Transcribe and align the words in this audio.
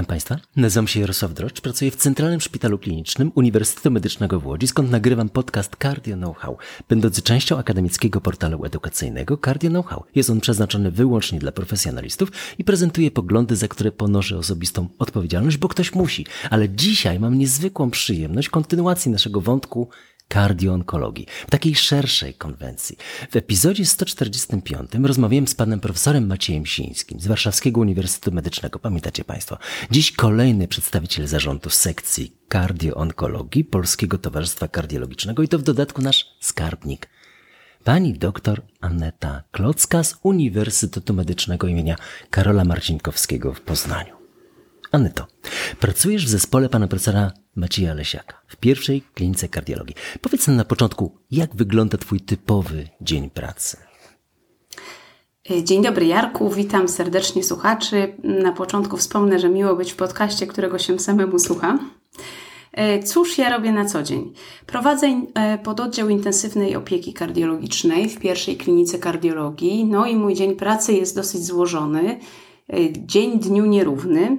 Witam 0.00 0.08
Państwa. 0.08 0.36
Nazywam 0.56 0.88
się 0.88 1.00
Jarosław 1.00 1.34
Droszcz, 1.34 1.60
pracuję 1.60 1.90
w 1.90 1.96
Centralnym 1.96 2.40
Szpitalu 2.40 2.78
Klinicznym 2.78 3.32
Uniwersytetu 3.34 3.90
Medycznego 3.90 4.40
w 4.40 4.46
Łodzi, 4.46 4.66
skąd 4.68 4.90
nagrywam 4.90 5.28
podcast 5.28 5.76
Cardio 5.82 6.16
Know-how, 6.16 6.56
będący 6.88 7.22
częścią 7.22 7.58
akademickiego 7.58 8.20
portalu 8.20 8.64
edukacyjnego 8.64 9.38
Cardio 9.44 9.70
Know-how. 9.70 10.04
Jest 10.14 10.30
on 10.30 10.40
przeznaczony 10.40 10.90
wyłącznie 10.90 11.38
dla 11.38 11.52
profesjonalistów 11.52 12.32
i 12.58 12.64
prezentuje 12.64 13.10
poglądy, 13.10 13.56
za 13.56 13.68
które 13.68 13.92
ponoszę 13.92 14.38
osobistą 14.38 14.88
odpowiedzialność, 14.98 15.56
bo 15.56 15.68
ktoś 15.68 15.94
musi. 15.94 16.26
Ale 16.50 16.68
dzisiaj 16.68 17.20
mam 17.20 17.38
niezwykłą 17.38 17.90
przyjemność 17.90 18.48
kontynuacji 18.48 19.10
naszego 19.10 19.40
wątku 19.40 19.88
kardioonkologii, 20.30 21.26
w 21.46 21.50
takiej 21.50 21.74
szerszej 21.74 22.34
konwencji. 22.34 22.96
W 23.30 23.36
epizodzie 23.36 23.86
145 23.86 24.90
rozmawiałem 25.02 25.48
z 25.48 25.54
panem 25.54 25.80
profesorem 25.80 26.26
Maciejem 26.26 26.66
Sińskim 26.66 27.20
z 27.20 27.26
Warszawskiego 27.26 27.80
Uniwersytetu 27.80 28.32
Medycznego. 28.32 28.78
Pamiętacie 28.78 29.24
państwo? 29.24 29.58
Dziś 29.90 30.12
kolejny 30.12 30.68
przedstawiciel 30.68 31.26
zarządu 31.26 31.70
sekcji 31.70 32.36
kardioonkologii 32.48 33.64
Polskiego 33.64 34.18
Towarzystwa 34.18 34.68
Kardiologicznego 34.68 35.42
i 35.42 35.48
to 35.48 35.58
w 35.58 35.62
dodatku 35.62 36.02
nasz 36.02 36.36
skarbnik. 36.40 37.08
Pani 37.84 38.18
doktor 38.18 38.62
Aneta 38.80 39.42
Klocka 39.52 40.04
z 40.04 40.16
Uniwersytetu 40.22 41.14
Medycznego 41.14 41.66
imienia 41.66 41.96
Karola 42.30 42.64
Marcinkowskiego 42.64 43.54
w 43.54 43.60
Poznaniu. 43.60 44.16
Anyto, 44.92 45.26
pracujesz 45.80 46.26
w 46.26 46.28
zespole 46.28 46.68
pana 46.68 46.88
profesora 46.88 47.32
Macieja 47.56 47.94
Lesiaka 47.94 48.42
w 48.46 48.56
pierwszej 48.56 49.02
klinice 49.14 49.48
kardiologii. 49.48 49.94
Powiedz 50.20 50.46
nam 50.46 50.56
na 50.56 50.64
początku, 50.64 51.18
jak 51.30 51.56
wygląda 51.56 51.98
twój 51.98 52.20
typowy 52.20 52.88
dzień 53.00 53.30
pracy? 53.30 53.76
Dzień 55.64 55.82
dobry 55.82 56.06
Jarku, 56.06 56.50
witam 56.50 56.88
serdecznie 56.88 57.44
słuchaczy. 57.44 58.14
Na 58.22 58.52
początku 58.52 58.96
wspomnę, 58.96 59.38
że 59.38 59.48
miło 59.48 59.76
być 59.76 59.92
w 59.92 59.96
podcaście, 59.96 60.46
którego 60.46 60.78
się 60.78 60.98
samemu 60.98 61.38
słucha. 61.38 61.78
E, 62.72 63.02
cóż 63.02 63.38
ja 63.38 63.50
robię 63.50 63.72
na 63.72 63.84
co 63.84 64.02
dzień? 64.02 64.32
Prowadzę 64.66 65.22
e, 65.34 65.58
pododdział 65.58 66.08
intensywnej 66.08 66.76
opieki 66.76 67.12
kardiologicznej 67.12 68.08
w 68.08 68.18
pierwszej 68.18 68.56
klinice 68.56 68.98
kardiologii. 68.98 69.84
No 69.84 70.06
i 70.06 70.16
mój 70.16 70.34
dzień 70.34 70.56
pracy 70.56 70.92
jest 70.92 71.16
dosyć 71.16 71.44
złożony. 71.44 72.18
E, 72.72 72.92
dzień 73.06 73.38
dniu 73.38 73.66
nierówny, 73.66 74.36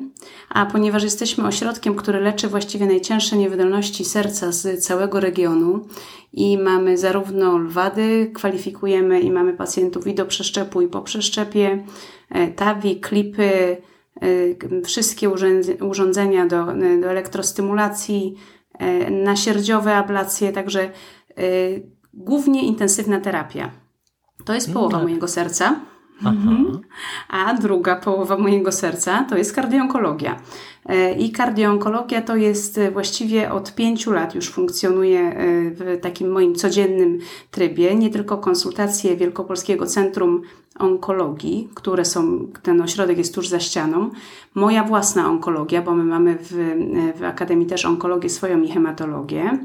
a 0.49 0.65
ponieważ 0.65 1.03
jesteśmy 1.03 1.47
ośrodkiem, 1.47 1.95
który 1.95 2.19
leczy 2.19 2.47
właściwie 2.47 2.85
najcięższe 2.85 3.37
niewydolności 3.37 4.05
serca 4.05 4.51
z 4.51 4.85
całego 4.85 5.19
regionu 5.19 5.85
i 6.33 6.57
mamy 6.57 6.97
zarówno 6.97 7.57
lwady, 7.57 8.31
kwalifikujemy 8.33 9.19
i 9.19 9.31
mamy 9.31 9.53
pacjentów 9.53 10.07
i 10.07 10.15
do 10.15 10.25
przeszczepu 10.25 10.81
i 10.81 10.87
po 10.87 11.01
przeszczepie, 11.01 11.85
e, 12.29 12.47
TAVI, 12.47 12.99
klipy, 12.99 13.77
e, 14.21 14.81
wszystkie 14.83 15.29
urządzenia 15.81 16.45
do, 16.45 16.65
do 17.01 17.07
elektrostymulacji, 17.09 18.35
nasierdziowe 19.11 19.95
ablacje, 19.95 20.51
także 20.51 20.89
głównie 22.13 22.63
intensywna 22.65 23.19
terapia. 23.19 23.71
To 24.45 24.53
jest 24.53 24.73
połowa 24.73 24.91
no 24.91 24.99
tak. 24.99 25.07
mojego 25.07 25.27
serca. 25.27 25.79
Mhm. 26.29 26.81
A 27.29 27.53
druga 27.53 27.95
połowa 27.95 28.37
mojego 28.37 28.71
serca 28.71 29.25
to 29.29 29.37
jest 29.37 29.55
kardioonkologia. 29.55 30.35
E, 30.85 31.13
I 31.13 31.31
kardioonkologia 31.31 32.21
to 32.21 32.35
jest 32.35 32.77
e, 32.77 32.91
właściwie 32.91 33.51
od 33.51 33.75
pięciu 33.75 34.11
lat 34.11 34.35
już 34.35 34.49
funkcjonuje 34.49 35.19
e, 35.19 35.35
w 35.71 35.99
takim 36.01 36.31
moim 36.31 36.55
codziennym 36.55 37.19
trybie. 37.51 37.95
Nie 37.95 38.09
tylko 38.09 38.37
konsultacje 38.37 39.17
Wielkopolskiego 39.17 39.85
Centrum 39.85 40.41
Onkologii, 40.79 41.69
które 41.73 42.05
są, 42.05 42.47
ten 42.63 42.81
ośrodek 42.81 43.17
jest 43.17 43.35
tuż 43.35 43.47
za 43.47 43.59
ścianą. 43.59 44.09
Moja 44.55 44.83
własna 44.83 45.29
onkologia, 45.29 45.81
bo 45.81 45.95
my 45.95 46.03
mamy 46.03 46.37
w, 46.41 46.53
w 47.19 47.23
Akademii 47.23 47.67
też 47.67 47.85
onkologię 47.85 48.29
swoją 48.29 48.61
i 48.61 48.67
hematologię. 48.67 49.59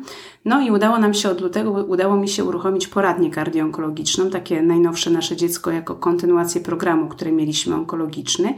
No 0.44 0.60
i 0.60 0.70
udało 0.70 0.98
nam 0.98 1.14
się 1.14 1.30
od 1.30 1.40
lutego, 1.40 1.70
udało 1.70 2.16
mi 2.16 2.28
się 2.28 2.44
uruchomić 2.44 2.88
poradnię 2.88 3.30
kardioonkologiczną, 3.30 4.30
takie 4.30 4.62
najnowsze 4.62 5.10
nasze 5.10 5.36
dziecko 5.36 5.70
jako 5.70 5.94
kontynuację 5.94 6.60
programu, 6.60 7.08
który 7.08 7.32
mieliśmy 7.32 7.74
onkologiczny. 7.74 8.54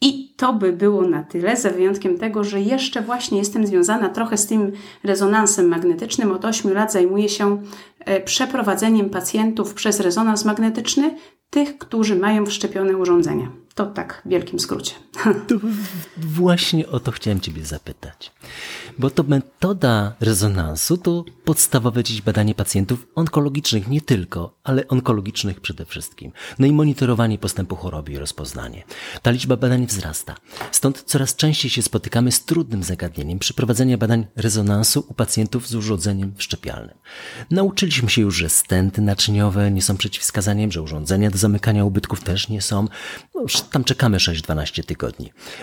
I 0.00 0.34
to 0.36 0.52
by 0.52 0.72
było 0.72 1.02
na 1.02 1.22
tyle, 1.22 1.56
za 1.56 1.70
wyjątkiem 1.70 2.18
tego, 2.18 2.44
że 2.44 2.60
jeszcze 2.60 3.02
właśnie 3.02 3.38
jestem 3.38 3.66
związana 3.66 4.08
trochę 4.08 4.36
z 4.36 4.46
tym 4.46 4.72
rezonansem 5.04 5.68
magnetycznym. 5.68 6.32
Od 6.32 6.44
8 6.44 6.72
lat 6.72 6.92
zajmuję 6.92 7.28
się 7.28 7.62
e, 7.98 8.20
przeprowadzeniem 8.20 9.10
pacjentów 9.10 9.74
przez 9.74 10.00
rezonans 10.00 10.44
magnetyczny, 10.44 11.16
tych, 11.50 11.78
którzy 11.78 12.16
mają 12.16 12.46
wszczepione 12.46 12.96
urządzenia. 12.96 13.50
To 13.74 13.86
tak 13.86 14.22
w 14.24 14.28
wielkim 14.28 14.58
skrócie. 14.58 14.94
To 15.24 15.54
właśnie 16.16 16.88
o 16.88 17.00
to 17.00 17.10
chciałem 17.10 17.40
Ciebie 17.40 17.64
zapytać. 17.64 18.32
Bo 18.98 19.10
to 19.10 19.22
metoda 19.22 20.14
rezonansu 20.20 20.96
to 20.96 21.24
podstawowe 21.44 22.04
dziś 22.04 22.22
badanie 22.22 22.54
pacjentów 22.54 23.06
onkologicznych 23.14 23.88
nie 23.88 24.00
tylko, 24.00 24.58
ale 24.64 24.88
onkologicznych 24.88 25.60
przede 25.60 25.84
wszystkim. 25.84 26.32
No 26.58 26.66
i 26.66 26.72
monitorowanie 26.72 27.38
postępu 27.38 27.76
choroby 27.76 28.12
i 28.12 28.18
rozpoznanie. 28.18 28.84
Ta 29.22 29.30
liczba 29.30 29.56
badań 29.56 29.86
wzrasta. 29.86 30.34
Stąd 30.72 31.02
coraz 31.02 31.36
częściej 31.36 31.70
się 31.70 31.82
spotykamy 31.82 32.32
z 32.32 32.44
trudnym 32.44 32.82
zagadnieniem 32.82 33.38
przeprowadzenia 33.38 33.98
badań 33.98 34.26
rezonansu 34.36 35.04
u 35.08 35.14
pacjentów 35.14 35.68
z 35.68 35.74
urządzeniem 35.74 36.34
wszczepialnym. 36.36 36.96
Nauczyliśmy 37.50 38.10
się 38.10 38.22
już, 38.22 38.36
że 38.36 38.48
stenty 38.48 39.02
naczyniowe 39.02 39.70
nie 39.70 39.82
są 39.82 39.96
przeciwwskazaniem, 39.96 40.72
że 40.72 40.82
urządzenia 40.82 41.30
do 41.30 41.38
zamykania 41.38 41.84
ubytków 41.84 42.20
też 42.20 42.48
nie 42.48 42.62
są. 42.62 42.88
No, 43.34 43.44
tam 43.72 43.84
czekamy 43.84 44.16
6-12 44.16 44.84
tygodni. 44.84 45.09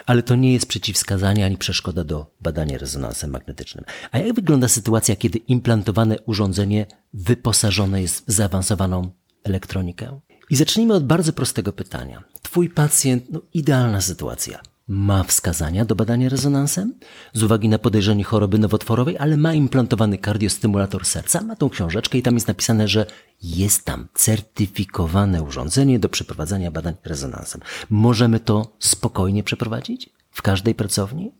Ale 0.06 0.24
to 0.24 0.36
nie 0.36 0.54
jest 0.54 0.66
przeciwwskazanie 0.66 1.46
ani 1.46 1.58
przeszkoda 1.58 2.04
do 2.04 2.26
badania 2.42 2.78
rezonansem 2.78 3.32
magnetycznym. 3.32 3.86
A 4.12 4.18
jak 4.18 4.36
wygląda 4.36 4.68
sytuacja, 4.68 5.16
kiedy 5.16 5.38
implantowane 5.38 6.20
urządzenie 6.20 6.86
wyposażone 7.14 8.02
jest 8.02 8.28
w 8.28 8.32
zaawansowaną 8.32 9.12
elektronikę? 9.44 10.20
I 10.50 10.56
zacznijmy 10.56 10.94
od 10.94 11.06
bardzo 11.06 11.34
prostego 11.34 11.74
pytania. 11.74 12.24
Twój 12.42 12.70
pacjent, 12.70 13.24
no 13.32 13.42
idealna 13.54 14.02
sytuacja 14.02 14.62
ma 14.88 15.24
wskazania 15.24 15.86
do 15.86 15.96
badania 15.96 16.30
rezonansem 16.30 16.94
z 17.34 17.44
uwagi 17.44 17.70
na 17.70 17.80
podejrzenie 17.80 18.24
choroby 18.24 18.60
nowotworowej, 18.60 19.18
ale 19.18 19.38
ma 19.38 19.54
implantowany 19.54 20.18
kardiostymulator 20.18 21.06
serca, 21.06 21.42
ma 21.42 21.56
tą 21.56 21.70
książeczkę 21.70 22.18
i 22.18 22.22
tam 22.24 22.34
jest 22.34 22.48
napisane, 22.48 22.88
że 22.88 23.06
jest 23.42 23.86
tam 23.86 24.08
certyfikowane 24.14 25.44
urządzenie 25.44 26.00
do 26.00 26.10
przeprowadzania 26.10 26.72
badań 26.72 26.96
rezonansem. 27.04 27.62
Możemy 27.90 28.40
to 28.40 28.76
spokojnie 28.80 29.44
przeprowadzić 29.44 30.10
w 30.32 30.42
każdej 30.42 30.76
pracowni? 30.76 31.32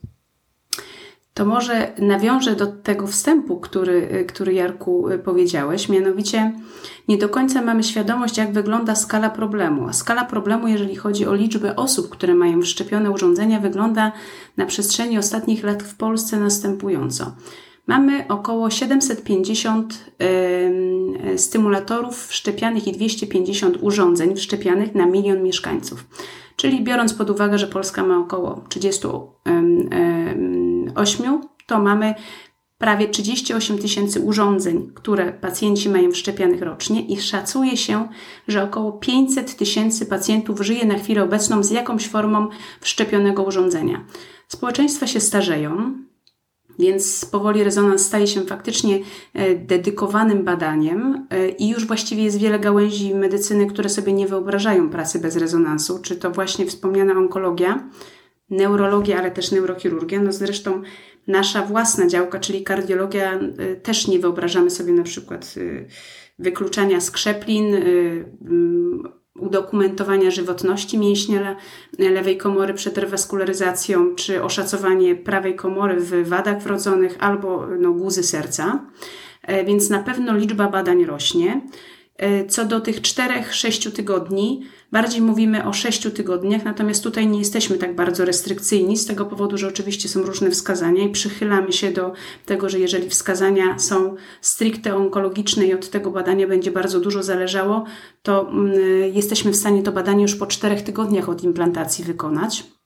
To 1.38 1.44
może 1.44 1.92
nawiążę 1.98 2.56
do 2.56 2.66
tego 2.66 3.06
wstępu, 3.06 3.60
który, 3.60 4.24
który 4.28 4.52
Jarku 4.52 5.08
y, 5.08 5.18
powiedziałeś. 5.18 5.88
Mianowicie 5.88 6.52
nie 7.08 7.18
do 7.18 7.28
końca 7.28 7.62
mamy 7.62 7.82
świadomość, 7.82 8.36
jak 8.38 8.52
wygląda 8.52 8.94
skala 8.94 9.30
problemu. 9.30 9.88
A 9.88 9.92
skala 9.92 10.24
problemu, 10.24 10.68
jeżeli 10.68 10.96
chodzi 10.96 11.26
o 11.26 11.34
liczbę 11.34 11.76
osób, 11.76 12.08
które 12.08 12.34
mają 12.34 12.62
wszczepione 12.62 13.10
urządzenia, 13.10 13.60
wygląda 13.60 14.12
na 14.56 14.66
przestrzeni 14.66 15.18
ostatnich 15.18 15.64
lat 15.64 15.82
w 15.82 15.96
Polsce 15.96 16.40
następująco. 16.40 17.32
Mamy 17.86 18.28
około 18.28 18.70
750 18.70 20.04
y, 21.34 21.38
stymulatorów 21.38 22.26
wszczepianych 22.26 22.88
i 22.88 22.92
250 22.92 23.78
urządzeń 23.80 24.36
wszczepianych 24.36 24.94
na 24.94 25.06
milion 25.06 25.42
mieszkańców. 25.42 26.04
Czyli 26.56 26.84
biorąc 26.84 27.14
pod 27.14 27.30
uwagę, 27.30 27.58
że 27.58 27.66
Polska 27.66 28.02
ma 28.02 28.18
około 28.18 28.64
38, 30.94 31.40
to 31.66 31.80
mamy 31.80 32.14
prawie 32.78 33.08
38 33.08 33.78
tysięcy 33.78 34.20
urządzeń, 34.20 34.90
które 34.94 35.32
pacjenci 35.32 35.88
mają 35.88 36.12
wszczepianych 36.12 36.62
rocznie 36.62 37.06
i 37.06 37.20
szacuje 37.20 37.76
się, 37.76 38.08
że 38.48 38.62
około 38.62 38.92
500 38.92 39.56
tysięcy 39.56 40.06
pacjentów 40.06 40.60
żyje 40.60 40.86
na 40.86 40.98
chwilę 40.98 41.22
obecną 41.22 41.62
z 41.62 41.70
jakąś 41.70 42.08
formą 42.08 42.48
wszczepionego 42.80 43.42
urządzenia. 43.42 44.04
Społeczeństwa 44.48 45.06
się 45.06 45.20
starzeją, 45.20 45.92
więc 46.78 47.24
powoli 47.24 47.64
rezonans 47.64 48.06
staje 48.06 48.26
się 48.26 48.40
faktycznie 48.46 48.98
e, 49.34 49.54
dedykowanym 49.54 50.44
badaniem 50.44 51.26
e, 51.30 51.48
i 51.48 51.68
już 51.68 51.86
właściwie 51.86 52.22
jest 52.22 52.38
wiele 52.38 52.58
gałęzi 52.58 53.14
medycyny, 53.14 53.66
które 53.66 53.88
sobie 53.88 54.12
nie 54.12 54.26
wyobrażają 54.26 54.90
pracy 54.90 55.18
bez 55.18 55.36
rezonansu, 55.36 55.98
czy 56.02 56.16
to 56.16 56.30
właśnie 56.30 56.66
wspomniana 56.66 57.12
onkologia, 57.12 57.88
neurologia, 58.50 59.18
ale 59.18 59.30
też 59.30 59.50
neurochirurgia. 59.50 60.20
No 60.20 60.32
zresztą 60.32 60.82
nasza 61.26 61.62
własna 61.62 62.06
działka, 62.06 62.40
czyli 62.40 62.64
kardiologia, 62.64 63.32
e, 63.34 63.76
też 63.76 64.08
nie 64.08 64.18
wyobrażamy 64.18 64.70
sobie 64.70 64.92
na 64.92 65.02
przykład 65.02 65.54
wykluczania 66.38 67.00
skrzeplin, 67.00 67.76
udokumentowania 69.38 70.30
żywotności 70.30 70.98
mięśnia 70.98 71.56
lewej 71.98 72.36
komory 72.36 72.74
przed 72.74 72.98
rewaskularyzacją, 72.98 74.14
czy 74.14 74.42
oszacowanie 74.42 75.16
prawej 75.16 75.56
komory 75.56 76.00
w 76.00 76.28
wadach 76.28 76.62
wrodzonych 76.62 77.16
albo 77.20 77.66
no, 77.66 77.92
guzy 77.92 78.22
serca. 78.22 78.86
E, 79.42 79.64
więc 79.64 79.90
na 79.90 80.02
pewno 80.02 80.36
liczba 80.36 80.68
badań 80.68 81.04
rośnie. 81.04 81.60
E, 82.18 82.46
co 82.46 82.64
do 82.64 82.80
tych 82.80 83.02
czterech, 83.02 83.54
sześciu 83.54 83.90
tygodni, 83.90 84.62
bardziej 84.92 85.20
mówimy 85.20 85.64
o 85.64 85.72
sześciu 85.72 86.10
tygodniach, 86.10 86.64
natomiast 86.64 87.02
tutaj 87.02 87.26
nie 87.26 87.38
jesteśmy 87.38 87.78
tak 87.78 87.94
bardzo 87.94 88.24
restrykcyjni 88.24 88.96
z 88.96 89.06
tego 89.06 89.26
powodu, 89.26 89.58
że 89.58 89.68
oczywiście 89.68 90.08
są 90.08 90.22
różne 90.22 90.50
wskazania 90.50 91.04
i 91.04 91.10
przychylamy 91.10 91.72
się 91.72 91.90
do 91.90 92.12
tego, 92.46 92.68
że 92.68 92.78
jeżeli 92.78 93.10
wskazania 93.10 93.78
są 93.78 94.14
stricte 94.40 94.96
onkologiczne 94.96 95.66
i 95.66 95.74
od 95.74 95.90
tego 95.90 96.10
badania 96.10 96.46
będzie 96.46 96.70
bardzo 96.70 97.00
dużo 97.00 97.22
zależało, 97.22 97.84
to 98.22 98.48
mm, 98.50 98.72
jesteśmy 99.14 99.50
w 99.50 99.56
stanie 99.56 99.82
to 99.82 99.92
badanie 99.92 100.22
już 100.22 100.34
po 100.34 100.46
czterech 100.46 100.82
tygodniach 100.82 101.28
od 101.28 101.44
implantacji 101.44 102.04
wykonać. 102.04 102.77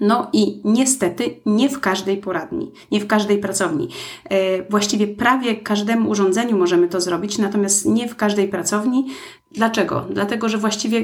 No 0.00 0.30
i 0.32 0.60
niestety 0.64 1.40
nie 1.46 1.68
w 1.68 1.80
każdej 1.80 2.16
poradni, 2.16 2.72
nie 2.92 3.00
w 3.00 3.06
każdej 3.06 3.38
pracowni. 3.38 3.88
E, 4.24 4.70
właściwie 4.70 5.06
prawie 5.06 5.56
każdemu 5.56 6.10
urządzeniu 6.10 6.58
możemy 6.58 6.88
to 6.88 7.00
zrobić, 7.00 7.38
natomiast 7.38 7.86
nie 7.86 8.08
w 8.08 8.16
każdej 8.16 8.48
pracowni. 8.48 9.06
Dlaczego? 9.52 10.06
Dlatego, 10.10 10.48
że 10.48 10.58
właściwie 10.58 10.98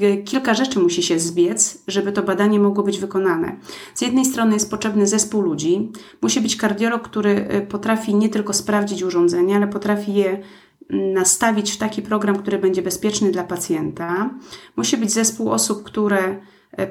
e, 0.00 0.16
kilka 0.16 0.54
rzeczy 0.54 0.78
musi 0.78 1.02
się 1.02 1.18
zbiec, 1.18 1.82
żeby 1.86 2.12
to 2.12 2.22
badanie 2.22 2.60
mogło 2.60 2.84
być 2.84 2.98
wykonane. 2.98 3.56
Z 3.94 4.02
jednej 4.02 4.24
strony 4.24 4.54
jest 4.54 4.70
potrzebny 4.70 5.06
zespół 5.06 5.40
ludzi, 5.40 5.92
musi 6.22 6.40
być 6.40 6.56
kardiolog, 6.56 7.02
który 7.02 7.46
e, 7.48 7.60
potrafi 7.60 8.14
nie 8.14 8.28
tylko 8.28 8.52
sprawdzić 8.52 9.02
urządzenie, 9.02 9.56
ale 9.56 9.68
potrafi 9.68 10.14
je 10.14 10.42
mm, 10.90 11.12
nastawić 11.12 11.72
w 11.72 11.78
taki 11.78 12.02
program, 12.02 12.36
który 12.36 12.58
będzie 12.58 12.82
bezpieczny 12.82 13.30
dla 13.30 13.44
pacjenta. 13.44 14.30
Musi 14.76 14.96
być 14.96 15.12
zespół 15.12 15.50
osób, 15.50 15.82
które 15.82 16.40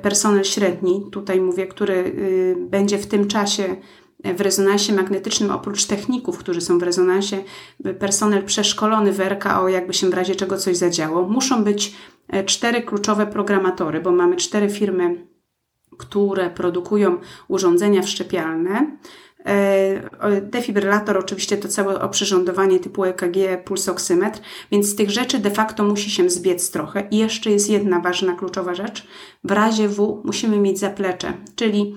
personel 0.01 0.43
średni, 0.43 1.05
tutaj 1.11 1.41
mówię, 1.41 1.67
który 1.67 1.93
y, 1.93 2.55
będzie 2.59 2.97
w 2.97 3.07
tym 3.07 3.27
czasie 3.27 3.75
w 4.23 4.41
rezonansie 4.41 4.93
magnetycznym, 4.93 5.51
oprócz 5.51 5.85
techników, 5.85 6.37
którzy 6.37 6.61
są 6.61 6.79
w 6.79 6.83
rezonansie, 6.83 7.43
personel 7.99 8.43
przeszkolony 8.43 9.11
w 9.11 9.19
RKO, 9.19 9.69
jakby 9.69 9.93
się 9.93 10.09
w 10.09 10.13
razie 10.13 10.35
czego 10.35 10.57
coś 10.57 10.77
zadziało. 10.77 11.27
Muszą 11.27 11.63
być 11.63 11.95
e, 12.27 12.43
cztery 12.43 12.81
kluczowe 12.81 13.27
programatory, 13.27 14.01
bo 14.01 14.11
mamy 14.11 14.35
cztery 14.35 14.69
firmy, 14.69 15.27
które 15.97 16.49
produkują 16.49 17.17
urządzenia 17.47 18.01
wszczepialne. 18.01 18.97
E, 19.45 20.41
defibrylator, 20.41 21.18
oczywiście 21.18 21.57
to 21.57 21.68
całe 21.68 22.01
oprzyrządowanie 22.01 22.80
typu 22.80 23.03
EKG, 23.03 23.63
pulsoksymetr, 23.65 24.39
więc 24.71 24.86
z 24.86 24.95
tych 24.95 25.09
rzeczy 25.09 25.39
de 25.39 25.51
facto 25.51 25.83
musi 25.83 26.12
się 26.12 26.30
zbiec 26.30 26.71
trochę. 26.71 27.07
I 27.12 27.18
jeszcze 27.18 27.51
jest 27.51 27.69
jedna 27.69 28.00
ważna, 28.00 28.36
kluczowa 28.36 28.75
rzecz. 28.75 29.07
W 29.44 29.51
razie 29.51 29.88
W 29.88 30.21
musimy 30.25 30.57
mieć 30.57 30.80
zaplecze, 30.80 31.33
czyli 31.56 31.95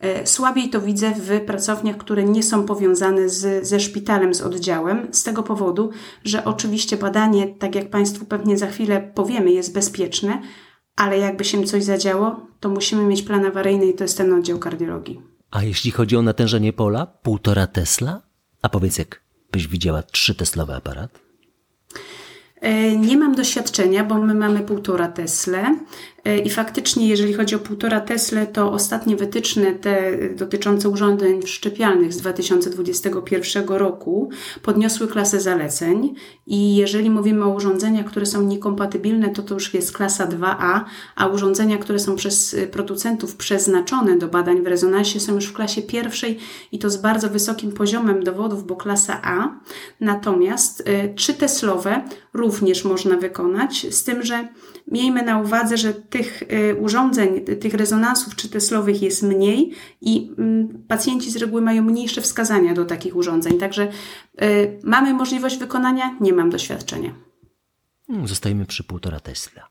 e, 0.00 0.26
Słabiej 0.26 0.70
to 0.70 0.80
widzę 0.80 1.12
w 1.16 1.40
pracowniach, 1.40 1.96
które 1.96 2.24
nie 2.24 2.42
są 2.42 2.64
powiązane 2.64 3.28
z, 3.28 3.66
ze 3.66 3.80
szpitalem, 3.80 4.34
z 4.34 4.40
oddziałem, 4.40 5.08
z 5.10 5.22
tego 5.22 5.42
powodu, 5.42 5.90
że 6.24 6.44
oczywiście 6.44 6.96
badanie, 6.96 7.46
tak 7.58 7.74
jak 7.74 7.90
Państwu 7.90 8.24
pewnie 8.24 8.58
za 8.58 8.66
chwilę 8.66 9.12
powiemy, 9.14 9.52
jest 9.52 9.74
bezpieczne, 9.74 10.42
ale 10.96 11.18
jakby 11.18 11.44
się 11.44 11.64
coś 11.64 11.84
zadziało, 11.84 12.46
to 12.60 12.68
musimy 12.68 13.04
mieć 13.04 13.22
plan 13.22 13.46
awaryjny 13.46 13.86
i 13.86 13.94
to 13.94 14.04
jest 14.04 14.18
ten 14.18 14.32
oddział 14.32 14.58
kardiologii. 14.58 15.31
A 15.52 15.62
jeśli 15.62 15.90
chodzi 15.90 16.16
o 16.16 16.22
natężenie 16.22 16.72
pola, 16.72 17.06
półtora 17.06 17.66
Tesla? 17.66 18.22
A 18.62 18.68
powiedz, 18.68 18.98
jak 18.98 19.22
byś 19.52 19.68
widziała 19.68 20.02
trzy 20.02 20.34
Teslowy 20.34 20.74
aparat? 20.74 21.21
E, 22.62 22.96
nie 22.96 23.16
mam 23.16 23.34
doświadczenia, 23.34 24.04
bo 24.04 24.18
my 24.18 24.34
mamy 24.34 24.60
półtora 24.60 25.08
Tesla. 25.08 25.76
E, 26.24 26.38
I 26.38 26.50
faktycznie, 26.50 27.08
jeżeli 27.08 27.34
chodzi 27.34 27.54
o 27.54 27.58
półtora 27.58 28.00
Tesla, 28.00 28.46
to 28.46 28.72
ostatnie 28.72 29.16
wytyczne 29.16 29.72
te 29.72 30.18
dotyczące 30.28 30.88
urządzeń 30.88 31.46
szczepialnych 31.46 32.12
z 32.12 32.16
2021 32.16 33.68
roku 33.68 34.30
podniosły 34.62 35.08
klasę 35.08 35.40
zaleceń. 35.40 36.14
I 36.46 36.76
jeżeli 36.76 37.10
mówimy 37.10 37.44
o 37.44 37.48
urządzeniach, 37.48 38.06
które 38.06 38.26
są 38.26 38.42
niekompatybilne, 38.42 39.30
to 39.30 39.42
to 39.42 39.54
już 39.54 39.74
jest 39.74 39.96
klasa 39.96 40.26
2A, 40.26 40.80
a 41.16 41.26
urządzenia, 41.26 41.78
które 41.78 41.98
są 41.98 42.16
przez 42.16 42.56
producentów 42.72 43.36
przeznaczone 43.36 44.18
do 44.18 44.28
badań 44.28 44.62
w 44.62 44.66
rezonansie, 44.66 45.20
są 45.20 45.34
już 45.34 45.46
w 45.46 45.52
klasie 45.52 45.82
pierwszej 45.82 46.38
i 46.72 46.78
to 46.78 46.90
z 46.90 46.96
bardzo 46.96 47.28
wysokim 47.28 47.72
poziomem 47.72 48.24
dowodów, 48.24 48.66
bo 48.66 48.76
klasa 48.76 49.20
A. 49.22 49.48
Natomiast 50.00 50.84
3 51.16 51.32
e, 51.32 51.34
Teslowe 51.34 52.02
również 52.34 52.84
można 52.84 53.16
wykonać, 53.16 53.86
z 53.94 54.04
tym, 54.04 54.22
że 54.22 54.48
miejmy 54.86 55.22
na 55.22 55.38
uwadze, 55.38 55.76
że 55.76 55.94
tych 55.94 56.42
y, 56.42 56.76
urządzeń, 56.80 57.40
tych 57.44 57.74
rezonansów 57.74 58.36
czy 58.36 58.48
teslowych 58.48 59.02
jest 59.02 59.22
mniej 59.22 59.72
i 60.00 60.32
mm, 60.38 60.84
pacjenci 60.88 61.30
z 61.30 61.36
reguły 61.36 61.62
mają 61.62 61.82
mniejsze 61.82 62.20
wskazania 62.20 62.74
do 62.74 62.84
takich 62.84 63.16
urządzeń. 63.16 63.58
Także 63.58 63.88
y, 64.42 64.80
mamy 64.82 65.14
możliwość 65.14 65.58
wykonania, 65.58 66.16
nie 66.20 66.32
mam 66.32 66.50
doświadczenia. 66.50 67.14
Hmm, 68.06 68.28
zostajemy 68.28 68.66
przy 68.66 68.84
półtora 68.84 69.20
Tesla. 69.20 69.68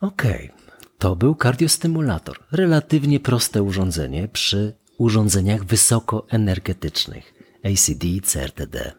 Okej, 0.00 0.50
okay. 0.54 0.78
to 0.98 1.16
był 1.16 1.34
kardiostymulator. 1.34 2.38
Relatywnie 2.52 3.20
proste 3.20 3.62
urządzenie 3.62 4.28
przy 4.28 4.72
urządzeniach 4.98 5.64
wysokoenergetycznych 5.64 7.34
ACD, 7.64 8.04
CRTD. 8.22 8.92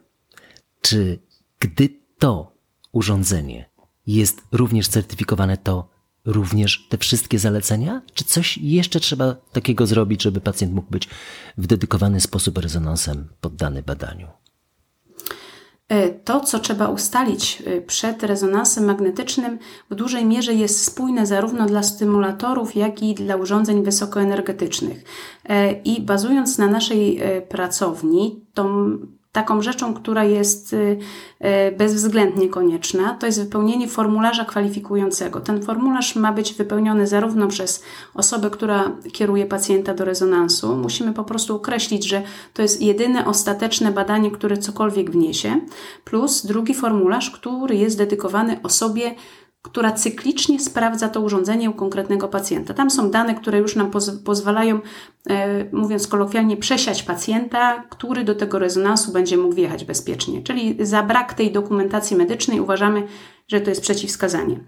Czy 0.82 1.20
gdy 1.60 2.05
to 2.20 2.52
urządzenie 2.92 3.70
jest 4.08 4.42
również 4.52 4.88
certyfikowane 4.88 5.58
to 5.58 5.96
również 6.26 6.88
te 6.90 6.98
wszystkie 6.98 7.40
zalecenia? 7.40 8.02
Czy 8.14 8.24
coś 8.24 8.58
jeszcze 8.58 9.00
trzeba 9.00 9.36
takiego 9.52 9.88
zrobić, 9.88 10.24
żeby 10.24 10.42
pacjent 10.42 10.74
mógł 10.74 10.92
być 10.92 11.10
w 11.58 11.68
dedykowany 11.68 12.22
sposób 12.22 12.58
rezonansem 12.58 13.28
poddany 13.42 13.84
badaniu? 13.84 14.28
E, 15.90 16.10
to, 16.10 16.40
co 16.40 16.60
trzeba 16.60 16.88
ustalić 16.88 17.64
e, 17.66 17.82
przed 17.82 18.24
rezonansem 18.24 18.86
magnetycznym, 18.86 19.60
w 19.90 19.96
dużej 19.96 20.26
mierze 20.26 20.54
jest 20.54 20.86
spójne 20.86 21.26
zarówno 21.26 21.66
dla 21.66 21.84
stymulatorów, 21.84 22.76
jak 22.76 23.04
i 23.04 23.14
dla 23.14 23.36
urządzeń 23.36 23.84
wysokoenergetycznych. 23.84 25.04
E, 25.50 25.72
I 25.72 26.02
bazując 26.02 26.58
na 26.58 26.68
naszej 26.68 27.22
pracowni, 27.50 28.46
to 28.54 28.88
Taką 29.36 29.62
rzeczą, 29.62 29.94
która 29.94 30.24
jest 30.24 30.74
y, 30.74 30.98
y, 31.68 31.76
bezwzględnie 31.78 32.50
konieczna, 32.50 33.14
to 33.20 33.26
jest 33.26 33.44
wypełnienie 33.44 33.88
formularza 33.88 34.46
kwalifikującego. 34.46 35.40
Ten 35.42 35.64
formularz 35.64 36.16
ma 36.16 36.34
być 36.34 36.54
wypełniony 36.54 37.08
zarówno 37.08 37.48
przez 37.48 37.84
osobę, 38.14 38.50
która 38.50 38.92
kieruje 39.12 39.46
pacjenta 39.46 39.94
do 39.94 40.06
rezonansu. 40.06 40.76
Musimy 40.76 41.14
po 41.14 41.24
prostu 41.24 41.56
określić, 41.56 42.08
że 42.08 42.22
to 42.54 42.62
jest 42.62 42.82
jedyne 42.82 43.26
ostateczne 43.26 43.92
badanie, 43.92 44.32
które 44.32 44.58
cokolwiek 44.58 45.12
wniesie, 45.12 45.60
plus 46.06 46.46
drugi 46.46 46.74
formularz, 46.74 47.32
który 47.32 47.76
jest 47.76 47.98
dedykowany 47.98 48.60
osobie, 48.64 49.16
która 49.66 49.92
cyklicznie 49.92 50.60
sprawdza 50.60 51.10
to 51.10 51.22
urządzenie 51.22 51.70
u 51.70 51.74
konkretnego 51.74 52.28
pacjenta. 52.28 52.74
Tam 52.74 52.92
są 52.92 53.12
dane, 53.12 53.36
które 53.36 53.60
już 53.60 53.76
nam 53.76 53.92
poz 53.92 54.12
pozwalają, 54.12 54.80
e, 55.30 55.66
mówiąc 55.72 56.08
kolokwialnie, 56.08 56.58
przesiać 56.58 57.04
pacjenta, 57.04 57.84
który 57.90 58.24
do 58.24 58.36
tego 58.36 58.60
rezonansu 58.60 59.12
będzie 59.12 59.38
mógł 59.38 59.56
wjechać 59.56 59.86
bezpiecznie. 59.86 60.42
Czyli 60.42 60.86
za 60.86 61.04
brak 61.04 61.34
tej 61.34 61.52
dokumentacji 61.52 62.18
medycznej 62.18 62.60
uważamy, 62.60 63.08
że 63.48 63.62
to 63.62 63.70
jest 63.70 63.82
przeciwwskazanie. 63.82 64.60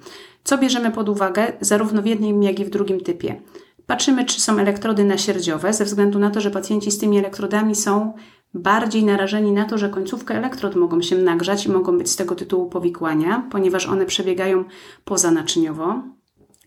Co 0.44 0.58
bierzemy 0.58 0.92
pod 0.92 1.10
uwagę 1.10 1.54
zarówno 1.62 2.02
w 2.02 2.06
jednym, 2.06 2.44
jak 2.44 2.60
i 2.60 2.66
w 2.66 2.70
drugim 2.70 3.02
typie? 3.02 3.42
Patrzymy, 3.86 4.26
czy 4.26 4.42
są 4.42 4.58
elektrody 4.60 5.04
nasierdziowe, 5.04 5.74
ze 5.74 5.86
względu 5.86 6.20
na 6.20 6.30
to, 6.30 6.42
że 6.42 6.52
pacjenci 6.52 6.92
z 6.92 6.98
tymi 6.98 7.18
elektrodami 7.18 7.76
są 7.76 8.14
bardziej 8.54 9.04
narażeni 9.04 9.52
na 9.52 9.66
to, 9.66 9.78
że 9.78 9.90
końcówkę 9.90 10.36
elektrod 10.36 10.76
mogą 10.76 11.02
się 11.02 11.18
nagrzać 11.18 11.66
i 11.66 11.72
mogą 11.72 11.98
być 11.98 12.10
z 12.10 12.16
tego 12.16 12.36
tytułu 12.36 12.70
powikłania, 12.70 13.48
ponieważ 13.52 13.88
one 13.88 14.06
przebiegają 14.06 14.64
pozanaczyniowo. 15.06 16.02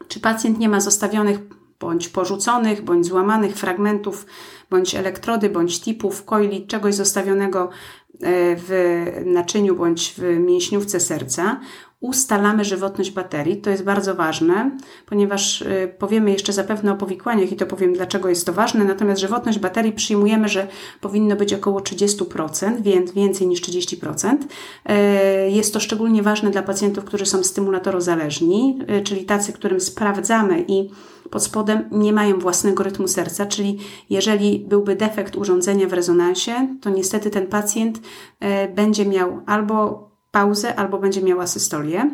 Czy 0.08 0.20
pacjent 0.20 0.58
nie 0.58 0.68
ma 0.68 0.80
zostawionych 0.80 1.38
bądź 1.80 2.08
porzuconych, 2.08 2.82
bądź 2.82 3.06
złamanych 3.06 3.54
fragmentów, 3.56 4.26
bądź 4.70 4.94
elektrody, 4.94 5.50
bądź 5.50 5.80
tipów, 5.80 6.24
coili, 6.24 6.66
czegoś 6.66 6.94
zostawionego 6.94 7.62
e, 7.62 7.68
w 8.56 9.04
naczyniu 9.26 9.76
bądź 9.76 10.14
w 10.18 10.22
mięśniówce 10.38 11.00
serca 11.00 11.60
ustalamy 12.00 12.64
żywotność 12.64 13.10
baterii. 13.10 13.56
To 13.56 13.70
jest 13.70 13.84
bardzo 13.84 14.14
ważne, 14.14 14.70
ponieważ 15.06 15.62
y, 15.62 15.94
powiemy 15.98 16.30
jeszcze 16.30 16.52
zapewne 16.52 16.92
o 16.92 16.96
powikłaniach 16.96 17.52
i 17.52 17.56
to 17.56 17.66
powiem, 17.66 17.92
dlaczego 17.92 18.28
jest 18.28 18.46
to 18.46 18.52
ważne. 18.52 18.84
Natomiast 18.84 19.20
żywotność 19.20 19.58
baterii 19.58 19.92
przyjmujemy, 19.92 20.48
że 20.48 20.68
powinno 21.00 21.36
być 21.36 21.54
około 21.54 21.80
30%, 21.80 22.82
więc 22.82 23.12
więcej 23.12 23.46
niż 23.46 23.60
30%. 23.60 24.36
Y, 24.36 25.50
jest 25.50 25.74
to 25.74 25.80
szczególnie 25.80 26.22
ważne 26.22 26.50
dla 26.50 26.62
pacjentów, 26.62 27.04
którzy 27.04 27.26
są 27.26 27.44
stymulatorozależni, 27.44 28.78
y, 28.98 29.02
czyli 29.02 29.24
tacy, 29.24 29.52
którym 29.52 29.80
sprawdzamy 29.80 30.64
i 30.68 30.90
pod 31.30 31.42
spodem 31.42 31.84
nie 31.90 32.12
mają 32.12 32.38
własnego 32.38 32.82
rytmu 32.82 33.08
serca, 33.08 33.46
czyli 33.46 33.78
jeżeli 34.10 34.58
byłby 34.58 34.96
defekt 34.96 35.36
urządzenia 35.36 35.86
w 35.86 35.92
rezonansie, 35.92 36.76
to 36.80 36.90
niestety 36.90 37.30
ten 37.30 37.46
pacjent 37.46 38.00
będzie 38.74 39.06
miał 39.06 39.40
albo 39.46 40.09
pauzę 40.30 40.74
albo 40.74 40.98
będzie 40.98 41.22
miała 41.22 41.46
systolię. 41.46 42.10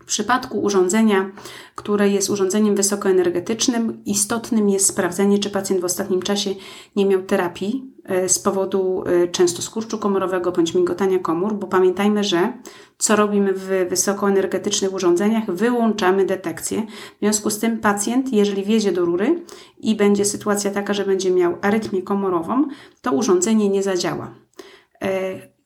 W 0.00 0.04
przypadku 0.04 0.60
urządzenia, 0.60 1.30
które 1.74 2.08
jest 2.08 2.30
urządzeniem 2.30 2.74
wysokoenergetycznym, 2.74 4.02
istotnym 4.06 4.68
jest 4.68 4.86
sprawdzenie, 4.86 5.38
czy 5.38 5.50
pacjent 5.50 5.80
w 5.80 5.84
ostatnim 5.84 6.22
czasie 6.22 6.54
nie 6.96 7.06
miał 7.06 7.22
terapii 7.22 7.92
e, 8.04 8.28
z 8.28 8.38
powodu 8.38 9.04
e, 9.06 9.28
często 9.28 9.62
skurczu 9.62 9.98
komorowego 9.98 10.52
bądź 10.52 10.74
migotania 10.74 11.18
komór, 11.18 11.54
bo 11.54 11.66
pamiętajmy, 11.66 12.24
że 12.24 12.52
co 12.98 13.16
robimy 13.16 13.52
w 13.52 13.86
wysokoenergetycznych 13.90 14.92
urządzeniach? 14.92 15.50
Wyłączamy 15.50 16.24
detekcję. 16.24 16.86
W 17.16 17.18
związku 17.18 17.50
z 17.50 17.58
tym 17.58 17.78
pacjent, 17.78 18.32
jeżeli 18.32 18.64
wjedzie 18.64 18.92
do 18.92 19.04
rury 19.04 19.44
i 19.78 19.96
będzie 19.96 20.24
sytuacja 20.24 20.70
taka, 20.70 20.94
że 20.94 21.04
będzie 21.04 21.30
miał 21.30 21.58
arytmię 21.62 22.02
komorową, 22.02 22.64
to 23.02 23.12
urządzenie 23.12 23.68
nie 23.68 23.82
zadziała. 23.82 24.34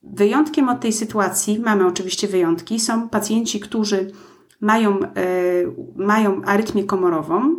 Wyjątkiem 0.02 0.68
od 0.68 0.80
tej 0.80 0.92
sytuacji, 0.92 1.58
mamy 1.58 1.86
oczywiście 1.86 2.28
wyjątki, 2.28 2.80
są 2.80 3.08
pacjenci, 3.08 3.60
którzy 3.60 4.10
mają, 4.60 5.02
e, 5.02 5.12
mają 5.96 6.42
arytmię 6.44 6.84
komorową 6.84 7.56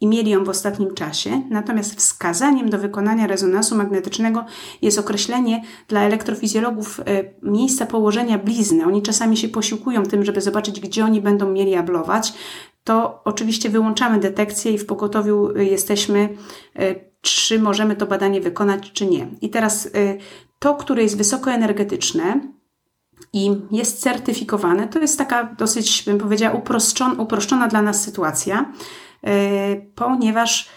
i 0.00 0.06
mieli 0.06 0.30
ją 0.30 0.44
w 0.44 0.48
ostatnim 0.48 0.94
czasie, 0.94 1.42
natomiast 1.50 1.94
wskazaniem 1.94 2.70
do 2.70 2.78
wykonania 2.78 3.26
rezonansu 3.26 3.76
magnetycznego 3.76 4.44
jest 4.82 4.98
określenie 4.98 5.62
dla 5.88 6.00
elektrofizjologów 6.00 7.00
e, 7.00 7.04
miejsca 7.42 7.86
położenia 7.86 8.38
blizny. 8.38 8.86
Oni 8.86 9.02
czasami 9.02 9.36
się 9.36 9.48
posiłkują 9.48 10.02
tym, 10.02 10.24
żeby 10.24 10.40
zobaczyć, 10.40 10.80
gdzie 10.80 11.04
oni 11.04 11.20
będą 11.20 11.52
mieli 11.52 11.74
ablować. 11.74 12.32
To 12.84 13.20
oczywiście 13.24 13.70
wyłączamy 13.70 14.20
detekcję 14.20 14.72
i 14.72 14.78
w 14.78 14.86
pogotowiu 14.86 15.56
jesteśmy, 15.56 16.28
e, 16.76 16.94
czy 17.20 17.58
możemy 17.58 17.96
to 17.96 18.06
badanie 18.06 18.40
wykonać, 18.40 18.92
czy 18.92 19.06
nie. 19.06 19.28
I 19.40 19.50
teraz 19.50 19.88
to, 20.64 20.74
które 20.74 21.02
jest 21.02 21.16
wysokoenergetyczne 21.16 22.40
i 23.32 23.50
jest 23.70 24.00
certyfikowane, 24.00 24.88
to 24.88 24.98
jest 24.98 25.18
taka 25.18 25.44
dosyć, 25.44 26.02
bym 26.06 26.18
powiedziała, 26.18 26.54
uproszczona, 26.54 27.22
uproszczona 27.22 27.68
dla 27.68 27.82
nas 27.82 28.02
sytuacja, 28.02 28.72
yy, 29.22 29.30
ponieważ 29.94 30.68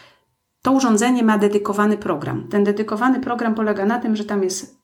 to 0.62 0.72
urządzenie 0.72 1.24
ma 1.24 1.38
dedykowany 1.38 1.98
program. 1.98 2.48
Ten 2.48 2.64
dedykowany 2.64 3.20
program 3.20 3.56
polega 3.56 3.86
na 3.86 4.00
tym, 4.00 4.16
że 4.16 4.26
tam 4.26 4.44
jest 4.44 4.78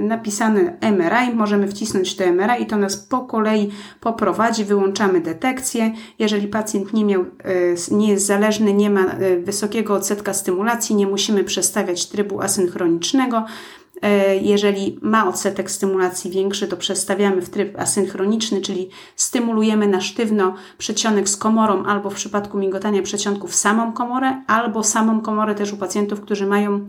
napisane 0.00 0.78
MRI, 0.80 1.34
możemy 1.34 1.68
wcisnąć 1.68 2.16
to 2.16 2.24
MRI 2.32 2.62
i 2.62 2.66
to 2.66 2.76
nas 2.76 2.96
po 2.96 3.20
kolei 3.20 3.70
poprowadzi, 4.00 4.64
wyłączamy 4.64 5.20
detekcję. 5.20 5.92
Jeżeli 6.18 6.48
pacjent 6.48 6.92
nie, 6.92 7.04
miał, 7.04 7.22
e, 7.22 7.96
nie 7.96 8.08
jest 8.08 8.26
zależny, 8.26 8.72
nie 8.72 8.90
ma 8.90 9.04
e, 9.04 9.36
wysokiego 9.36 9.94
odsetka 9.94 10.34
stymulacji, 10.34 10.96
nie 10.96 11.06
musimy 11.06 11.44
przestawiać 11.44 12.06
trybu 12.06 12.40
asynchronicznego, 12.40 13.44
E, 13.87 13.87
jeżeli 14.42 14.98
ma 15.02 15.28
odsetek 15.28 15.70
stymulacji 15.70 16.30
większy, 16.30 16.68
to 16.68 16.76
przestawiamy 16.76 17.42
w 17.42 17.50
tryb 17.50 17.78
asynchroniczny, 17.78 18.60
czyli 18.60 18.90
stymulujemy 19.16 19.88
na 19.88 20.00
sztywno 20.00 20.54
przedsionek 20.78 21.28
z 21.28 21.36
komorą, 21.36 21.84
albo 21.84 22.10
w 22.10 22.14
przypadku 22.14 22.58
migotania 22.58 23.02
przedsionków 23.02 23.54
samą 23.54 23.92
komorę, 23.92 24.42
albo 24.46 24.84
samą 24.84 25.20
komorę 25.20 25.54
też 25.54 25.72
u 25.72 25.76
pacjentów, 25.76 26.20
którzy 26.20 26.46
mają 26.46 26.88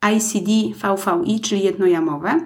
ICD 0.00 0.50
VVI, 0.82 1.40
czyli 1.40 1.62
jednojamowe. 1.62 2.40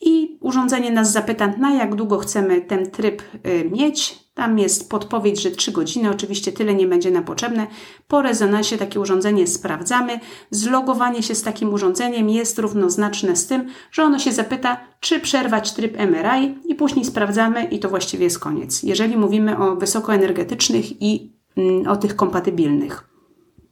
I 0.00 0.38
urządzenie 0.40 0.90
nas 0.90 1.12
zapyta, 1.12 1.46
na 1.46 1.74
jak 1.74 1.94
długo 1.94 2.18
chcemy 2.18 2.60
ten 2.60 2.90
tryb 2.90 3.22
y, 3.46 3.70
mieć. 3.70 4.29
Tam 4.40 4.58
jest 4.58 4.90
podpowiedź, 4.90 5.42
że 5.42 5.50
3 5.50 5.72
godziny, 5.72 6.10
oczywiście 6.10 6.52
tyle 6.52 6.74
nie 6.74 6.86
będzie 6.86 7.10
nam 7.10 7.24
potrzebne. 7.24 7.66
Po 8.08 8.22
rezonansie 8.22 8.78
takie 8.78 9.00
urządzenie 9.00 9.46
sprawdzamy. 9.46 10.20
Zlogowanie 10.50 11.22
się 11.22 11.34
z 11.34 11.42
takim 11.42 11.72
urządzeniem 11.74 12.30
jest 12.30 12.58
równoznaczne 12.58 13.36
z 13.36 13.46
tym, 13.46 13.68
że 13.92 14.02
ono 14.02 14.18
się 14.18 14.32
zapyta, 14.32 14.80
czy 15.00 15.20
przerwać 15.20 15.72
tryb 15.72 15.96
MRI 15.98 16.54
i 16.68 16.74
później 16.74 17.04
sprawdzamy 17.04 17.64
i 17.64 17.78
to 17.78 17.88
właściwie 17.88 18.24
jest 18.24 18.38
koniec. 18.38 18.82
Jeżeli 18.82 19.16
mówimy 19.16 19.58
o 19.58 19.76
wysokoenergetycznych 19.76 21.02
i 21.02 21.32
mm, 21.56 21.88
o 21.88 21.96
tych 21.96 22.16
kompatybilnych. 22.16 23.04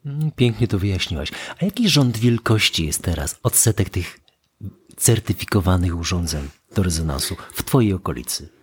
Mm, 0.07 0.31
pięknie 0.37 0.69
to 0.69 0.79
wyjaśniłaś. 0.79 1.33
A 1.63 1.65
jaki 1.65 1.89
rząd 1.89 2.19
wielkości 2.19 2.87
jest 2.87 3.03
teraz 3.03 3.39
odsetek 3.43 3.91
tych 3.91 4.21
certyfikowanych 4.97 5.99
urządzeń 5.99 6.49
do 6.75 6.83
rezonansu 6.83 7.37
w 7.53 7.63
Twojej 7.63 7.93
okolicy? 7.93 8.58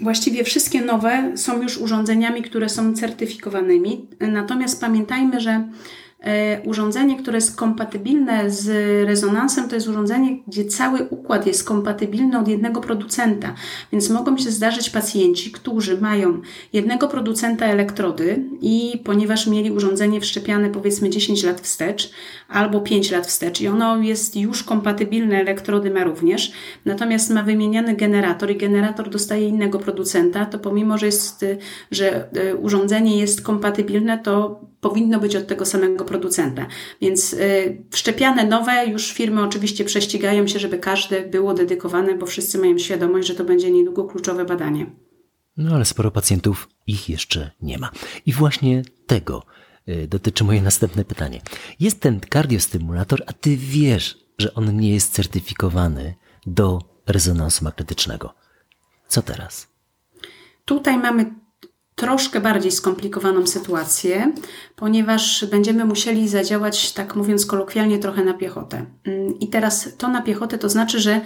Właściwie 0.00 0.44
wszystkie 0.44 0.80
nowe 0.80 1.32
są 1.36 1.62
już 1.62 1.78
urządzeniami, 1.78 2.42
które 2.42 2.68
są 2.68 2.94
certyfikowanymi. 2.94 4.06
Natomiast 4.20 4.80
pamiętajmy, 4.80 5.40
że 5.40 5.68
urządzenie, 6.64 7.16
które 7.16 7.36
jest 7.36 7.56
kompatybilne 7.56 8.50
z 8.50 8.68
rezonansem, 9.06 9.68
to 9.68 9.74
jest 9.74 9.88
urządzenie, 9.88 10.38
gdzie 10.46 10.64
cały 10.64 11.04
układ 11.04 11.46
jest 11.46 11.64
kompatybilny 11.64 12.38
od 12.38 12.48
jednego 12.48 12.80
producenta. 12.80 13.54
Więc 13.92 14.10
mogą 14.10 14.38
się 14.38 14.50
zdarzyć 14.50 14.90
pacjenci, 14.90 15.52
którzy 15.52 16.00
mają 16.00 16.40
jednego 16.72 17.08
producenta 17.08 17.66
elektrody 17.66 18.44
i 18.60 19.00
ponieważ 19.04 19.46
mieli 19.46 19.70
urządzenie 19.70 20.20
wszczepiane 20.20 20.70
powiedzmy 20.70 21.10
10 21.10 21.44
lat 21.44 21.60
wstecz 21.60 22.10
albo 22.48 22.80
5 22.80 23.10
lat 23.10 23.26
wstecz 23.26 23.60
i 23.60 23.68
ono 23.68 23.96
jest 23.96 24.36
już 24.36 24.62
kompatybilne, 24.62 25.40
elektrody 25.40 25.90
ma 25.90 26.04
również, 26.04 26.52
natomiast 26.84 27.30
ma 27.30 27.42
wymieniany 27.42 27.96
generator 27.96 28.50
i 28.50 28.56
generator 28.56 29.10
dostaje 29.10 29.48
innego 29.48 29.78
producenta, 29.78 30.46
to 30.46 30.58
pomimo, 30.58 30.98
że, 30.98 31.06
jest, 31.06 31.44
że 31.90 32.28
e, 32.32 32.54
urządzenie 32.54 33.18
jest 33.18 33.42
kompatybilne, 33.42 34.18
to 34.18 34.60
powinno 34.80 35.20
być 35.20 35.36
od 35.36 35.46
tego 35.46 35.64
samego 35.64 36.04
producenta. 36.08 36.66
Więc 37.00 37.32
y, 37.32 37.82
wszczepiane 37.90 38.44
nowe 38.46 38.86
już 38.86 39.12
firmy 39.12 39.42
oczywiście 39.42 39.84
prześcigają 39.84 40.46
się, 40.46 40.58
żeby 40.58 40.78
każde 40.78 41.22
było 41.22 41.54
dedykowane, 41.54 42.14
bo 42.14 42.26
wszyscy 42.26 42.58
mają 42.58 42.78
świadomość, 42.78 43.28
że 43.28 43.34
to 43.34 43.44
będzie 43.44 43.70
niedługo 43.70 44.04
kluczowe 44.04 44.44
badanie. 44.44 44.86
No 45.56 45.74
ale 45.74 45.84
sporo 45.84 46.10
pacjentów 46.10 46.68
ich 46.86 47.08
jeszcze 47.08 47.50
nie 47.62 47.78
ma. 47.78 47.90
I 48.26 48.32
właśnie 48.32 48.82
tego 49.06 49.42
y, 49.88 50.08
dotyczy 50.08 50.44
moje 50.44 50.62
następne 50.62 51.04
pytanie. 51.04 51.40
Jest 51.80 52.00
ten 52.00 52.20
kardiostymulator, 52.20 53.22
a 53.26 53.32
ty 53.32 53.56
wiesz, 53.56 54.18
że 54.38 54.54
on 54.54 54.76
nie 54.76 54.94
jest 54.94 55.12
certyfikowany 55.12 56.14
do 56.46 56.82
rezonansu 57.06 57.64
magnetycznego. 57.64 58.34
Co 59.08 59.22
teraz? 59.22 59.68
Tutaj 60.64 60.98
mamy 60.98 61.34
troszkę 61.98 62.40
bardziej 62.40 62.72
skomplikowaną 62.72 63.46
sytuację, 63.46 64.32
ponieważ 64.76 65.46
będziemy 65.50 65.84
musieli 65.84 66.28
zadziałać, 66.28 66.92
tak 66.92 67.16
mówiąc 67.16 67.46
kolokwialnie, 67.46 67.98
trochę 67.98 68.24
na 68.24 68.34
piechotę. 68.34 68.84
Mm, 69.04 69.38
I 69.40 69.48
teraz 69.48 69.88
to 69.98 70.08
na 70.08 70.22
piechotę 70.22 70.58
to 70.58 70.68
znaczy, 70.68 71.00
że 71.00 71.20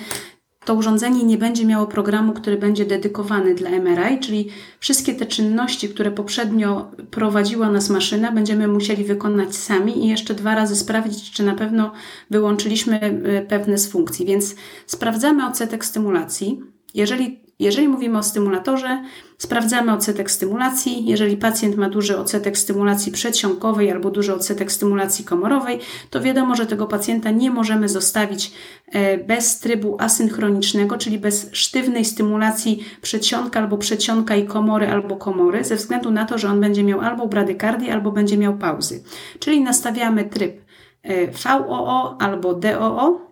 to 0.65 0.75
urządzenie 0.75 1.25
nie 1.25 1.39
będzie 1.39 1.67
miało 1.67 1.87
programu, 1.87 2.33
który 2.33 2.57
będzie 2.57 2.85
dedykowany 2.85 3.55
dla 3.55 3.71
MRI, 3.71 4.19
czyli 4.21 4.49
wszystkie 4.81 5.15
te 5.15 5.27
czynności, 5.27 5.89
które 5.89 6.11
poprzednio 6.11 6.91
prowadziła 7.11 7.71
nas 7.71 7.91
maszyna, 7.91 8.33
będziemy 8.33 8.69
musieli 8.69 9.05
wykonać 9.05 9.57
sami 9.57 10.05
i 10.05 10.09
jeszcze 10.09 10.35
dwa 10.35 10.55
razy 10.55 10.77
sprawdzić, 10.77 11.31
czy 11.31 11.43
na 11.43 11.55
pewno 11.55 11.93
wyłączyliśmy 12.31 13.01
e, 13.01 13.43
pewne 13.43 13.79
z 13.79 13.91
funkcji. 13.91 14.27
Więc 14.27 14.55
sprawdzamy 14.87 15.47
odsetek 15.47 15.85
stymulacji. 15.85 16.61
Jeżeli 16.95 17.42
jeżeli 17.63 17.89
mówimy 17.89 18.19
o 18.19 18.23
stymulatorze, 18.23 19.03
sprawdzamy 19.39 19.93
odsetek 19.93 20.31
stymulacji. 20.31 21.07
Jeżeli 21.07 21.37
pacjent 21.37 21.77
ma 21.77 21.89
duży 21.89 22.19
odsetek 22.19 22.59
stymulacji 22.59 23.13
przedsionkowej 23.13 23.91
albo 23.91 24.11
duży 24.11 24.35
odsetek 24.35 24.73
stymulacji 24.73 25.25
komorowej, 25.25 25.79
to 26.11 26.21
wiadomo, 26.21 26.55
że 26.57 26.67
tego 26.67 26.87
pacjenta 26.87 27.31
nie 27.31 27.51
możemy 27.51 27.89
zostawić 27.89 28.53
e, 28.93 29.19
bez 29.19 29.59
trybu 29.61 29.97
asynchronicznego, 29.99 30.99
czyli 30.99 31.19
bez 31.19 31.49
sztywnej 31.53 32.05
stymulacji 32.05 32.85
przedsionka 33.03 33.61
albo 33.61 33.79
przedsionka 33.79 34.37
i 34.37 34.47
komory 34.47 34.89
albo 34.89 35.17
komory, 35.17 35.65
ze 35.65 35.77
względu 35.77 36.11
na 36.11 36.25
to, 36.25 36.39
że 36.39 36.49
on 36.49 36.61
będzie 36.61 36.85
miał 36.85 37.01
albo 37.01 37.27
bradykardię, 37.27 37.93
albo 37.93 38.13
będzie 38.13 38.39
miał 38.39 38.57
pauzy. 38.57 39.03
Czyli 39.39 39.61
nastawiamy 39.61 40.25
tryb 40.25 40.61
e, 41.03 41.27
VOO 41.27 42.17
albo 42.21 42.55
DOO, 42.55 43.32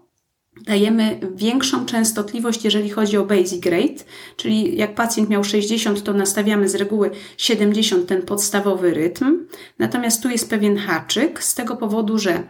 dajemy 0.66 1.21
większą 1.35 1.87
częstotliwość, 1.87 2.64
jeżeli 2.64 2.90
chodzi 2.90 3.16
o 3.16 3.25
basic 3.25 3.66
rate, 3.66 4.04
czyli 4.37 4.76
jak 4.76 4.95
pacjent 4.95 5.28
miał 5.28 5.45
60, 5.45 6.02
to 6.02 6.12
nastawiamy 6.12 6.69
z 6.69 6.75
reguły 6.75 7.11
70 7.37 8.07
ten 8.07 8.23
podstawowy 8.23 8.95
rytm. 8.95 9.47
Natomiast 9.78 10.23
tu 10.23 10.30
jest 10.30 10.50
pewien 10.50 10.76
haczyk 10.76 11.42
z 11.42 11.54
tego 11.54 11.76
powodu, 11.76 12.19
że 12.19 12.42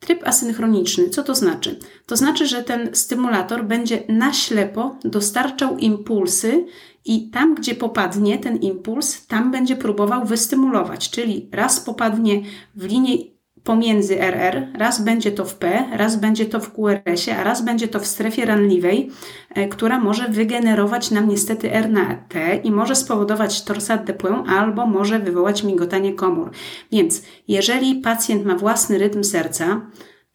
tryb 0.00 0.28
asynchroniczny, 0.28 1.10
co 1.10 1.22
to 1.22 1.34
znaczy? 1.34 1.78
To 2.06 2.16
znaczy, 2.16 2.46
że 2.46 2.62
ten 2.62 2.90
stymulator 2.92 3.64
będzie 3.64 4.02
na 4.08 4.32
ślepo 4.32 4.96
dostarczał 5.04 5.78
impulsy 5.78 6.66
i 7.04 7.30
tam, 7.30 7.54
gdzie 7.54 7.74
popadnie 7.74 8.38
ten 8.38 8.56
impuls, 8.56 9.26
tam 9.26 9.50
będzie 9.50 9.76
próbował 9.76 10.24
wystymulować, 10.24 11.10
czyli 11.10 11.48
raz 11.52 11.80
popadnie 11.80 12.42
w 12.74 12.84
linię 12.84 13.37
pomiędzy 13.68 14.20
RR, 14.20 14.66
raz 14.74 15.04
będzie 15.04 15.32
to 15.32 15.44
w 15.44 15.54
P, 15.54 15.84
raz 15.92 16.16
będzie 16.16 16.46
to 16.46 16.60
w 16.60 16.72
QRS-ie, 16.72 17.36
a 17.36 17.44
raz 17.44 17.64
będzie 17.64 17.88
to 17.88 18.00
w 18.00 18.06
strefie 18.06 18.44
ranliwej, 18.44 19.10
e, 19.54 19.68
która 19.68 19.98
może 19.98 20.28
wygenerować 20.28 21.10
nam 21.10 21.28
niestety 21.28 21.72
R 21.72 21.90
na 21.90 22.14
T 22.14 22.56
i 22.56 22.70
może 22.70 22.96
spowodować 22.96 23.64
torsat 23.64 24.04
de 24.04 24.14
albo 24.46 24.86
może 24.86 25.18
wywołać 25.18 25.64
migotanie 25.64 26.14
komór. 26.14 26.50
Więc 26.92 27.22
jeżeli 27.48 27.94
pacjent 27.94 28.44
ma 28.44 28.54
własny 28.54 28.98
rytm 28.98 29.24
serca, 29.24 29.80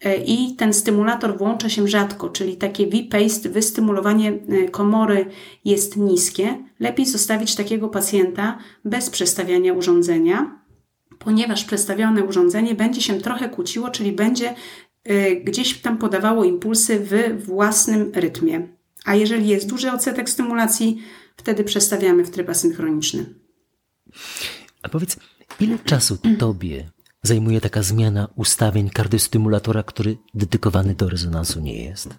e, 0.05 0.15
i 0.15 0.55
ten 0.55 0.73
stymulator 0.73 1.37
włącza 1.37 1.69
się 1.69 1.87
rzadko, 1.87 2.29
czyli 2.29 2.57
takie 2.57 2.87
V-paste, 2.87 3.49
wystymulowanie 3.49 4.29
e, 4.29 4.69
komory 4.69 5.25
jest 5.65 5.97
niskie, 5.97 6.57
lepiej 6.79 7.05
zostawić 7.05 7.55
takiego 7.55 7.89
pacjenta 7.89 8.57
bez 8.85 9.09
przestawiania 9.09 9.73
urządzenia, 9.73 10.62
ponieważ 11.23 11.63
przestawione 11.63 12.23
urządzenie 12.23 12.75
będzie 12.75 13.01
się 13.01 13.21
trochę 13.21 13.49
kłóciło, 13.49 13.89
czyli 13.89 14.11
będzie 14.11 14.55
gdzieś 15.43 15.81
tam 15.81 15.97
podawało 15.97 16.43
impulsy 16.43 16.99
w 16.99 17.45
własnym 17.45 18.11
rytmie. 18.15 18.67
A 19.05 19.15
jeżeli 19.15 19.47
jest 19.47 19.69
duży 19.69 19.91
odsetek 19.91 20.29
stymulacji, 20.29 21.01
wtedy 21.37 21.63
przestawiamy 21.63 22.23
w 22.23 22.29
tryb 22.29 22.49
asynchroniczny. 22.49 23.25
A 24.81 24.89
powiedz, 24.89 25.17
ile 25.59 25.79
czasu 25.79 26.17
tobie 26.39 26.89
zajmuje 27.21 27.61
taka 27.61 27.83
zmiana 27.83 28.27
ustawień 28.35 28.89
kardiostymulatora, 28.89 29.83
który 29.83 30.17
dedykowany 30.33 30.95
do 30.95 31.09
rezonansu 31.09 31.59
nie 31.59 31.83
jest? 31.83 32.09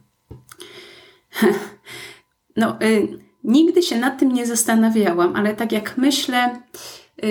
No, 2.56 2.78
y, 2.82 3.08
nigdy 3.44 3.82
się 3.82 3.98
nad 3.98 4.18
tym 4.18 4.32
nie 4.32 4.46
zastanawiałam, 4.46 5.36
ale 5.36 5.54
tak 5.54 5.72
jak 5.72 5.98
myślę, 5.98 6.56
y, 6.56 6.58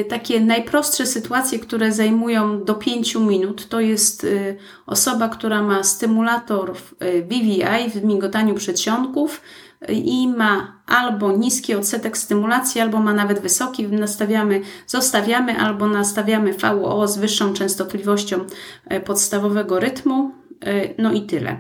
takie 0.10 0.40
najprostsze 0.40 1.06
sytuacje, 1.06 1.60
które 1.60 1.92
zajmują 1.92 2.64
do 2.64 2.74
5 2.74 3.16
minut, 3.16 3.70
to 3.70 3.80
jest 3.80 4.24
y, 4.24 4.58
osoba, 4.86 5.30
która 5.30 5.62
ma 5.62 5.84
stymulator 5.84 6.76
w 6.76 6.94
y, 7.04 7.90
w 7.94 8.04
migotaniu 8.04 8.56
przedsionków, 8.56 9.42
i 9.90 10.28
ma 10.28 10.82
albo 10.88 11.32
niski 11.32 11.76
odsetek 11.76 12.18
stymulacji, 12.18 12.82
albo 12.82 13.00
ma 13.00 13.14
nawet 13.14 13.40
wysoki, 13.40 13.88
nastawiamy, 13.88 14.62
zostawiamy, 14.88 15.58
albo 15.58 15.88
nastawiamy 15.88 16.54
VO 16.54 17.08
z 17.08 17.18
wyższą 17.18 17.54
częstotliwością 17.54 18.46
podstawowego 19.06 19.80
rytmu. 19.80 20.32
No 20.98 21.12
i 21.12 21.22
tyle. 21.22 21.58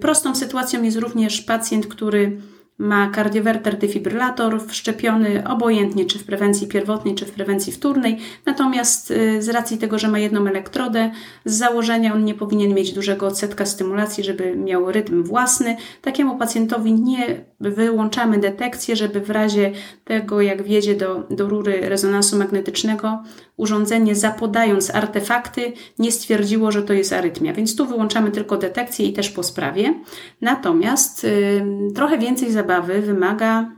Prostą 0.00 0.34
sytuacją 0.34 0.82
jest 0.82 0.96
również 0.96 1.40
pacjent, 1.40 1.86
który 1.86 2.40
ma 2.78 3.10
kardiowerter 3.10 3.78
defibrylator 3.78 4.66
wszczepiony 4.66 5.48
obojętnie 5.48 6.04
czy 6.04 6.18
w 6.18 6.24
prewencji 6.24 6.66
pierwotnej, 6.66 7.14
czy 7.14 7.26
w 7.26 7.32
prewencji 7.32 7.72
wtórnej. 7.72 8.18
Natomiast 8.46 9.10
y, 9.10 9.42
z 9.42 9.48
racji 9.48 9.78
tego, 9.78 9.98
że 9.98 10.08
ma 10.08 10.18
jedną 10.18 10.46
elektrodę, 10.46 11.10
z 11.44 11.54
założenia 11.54 12.14
on 12.14 12.24
nie 12.24 12.34
powinien 12.34 12.74
mieć 12.74 12.92
dużego 12.92 13.26
odsetka 13.26 13.66
stymulacji, 13.66 14.24
żeby 14.24 14.56
miał 14.56 14.92
rytm 14.92 15.22
własny. 15.22 15.76
Takiemu 16.02 16.36
pacjentowi 16.36 16.92
nie 16.92 17.44
wyłączamy 17.60 18.38
detekcję, 18.38 18.96
żeby 18.96 19.20
w 19.20 19.30
razie 19.30 19.72
tego, 20.04 20.40
jak 20.40 20.62
wjedzie 20.62 20.94
do, 20.94 21.26
do 21.30 21.48
rury 21.48 21.80
rezonansu 21.80 22.38
magnetycznego, 22.38 23.22
urządzenie 23.56 24.14
zapodając 24.14 24.94
artefakty 24.94 25.72
nie 25.98 26.12
stwierdziło, 26.12 26.72
że 26.72 26.82
to 26.82 26.92
jest 26.92 27.12
arytmia. 27.12 27.52
Więc 27.52 27.76
tu 27.76 27.86
wyłączamy 27.86 28.30
tylko 28.30 28.56
detekcję 28.56 29.06
i 29.06 29.12
też 29.12 29.30
po 29.30 29.42
sprawie. 29.42 29.94
Natomiast 30.40 31.24
y, 31.24 31.64
trochę 31.94 32.18
więcej 32.18 32.52
zabawy 32.52 33.02
wymaga 33.02 33.70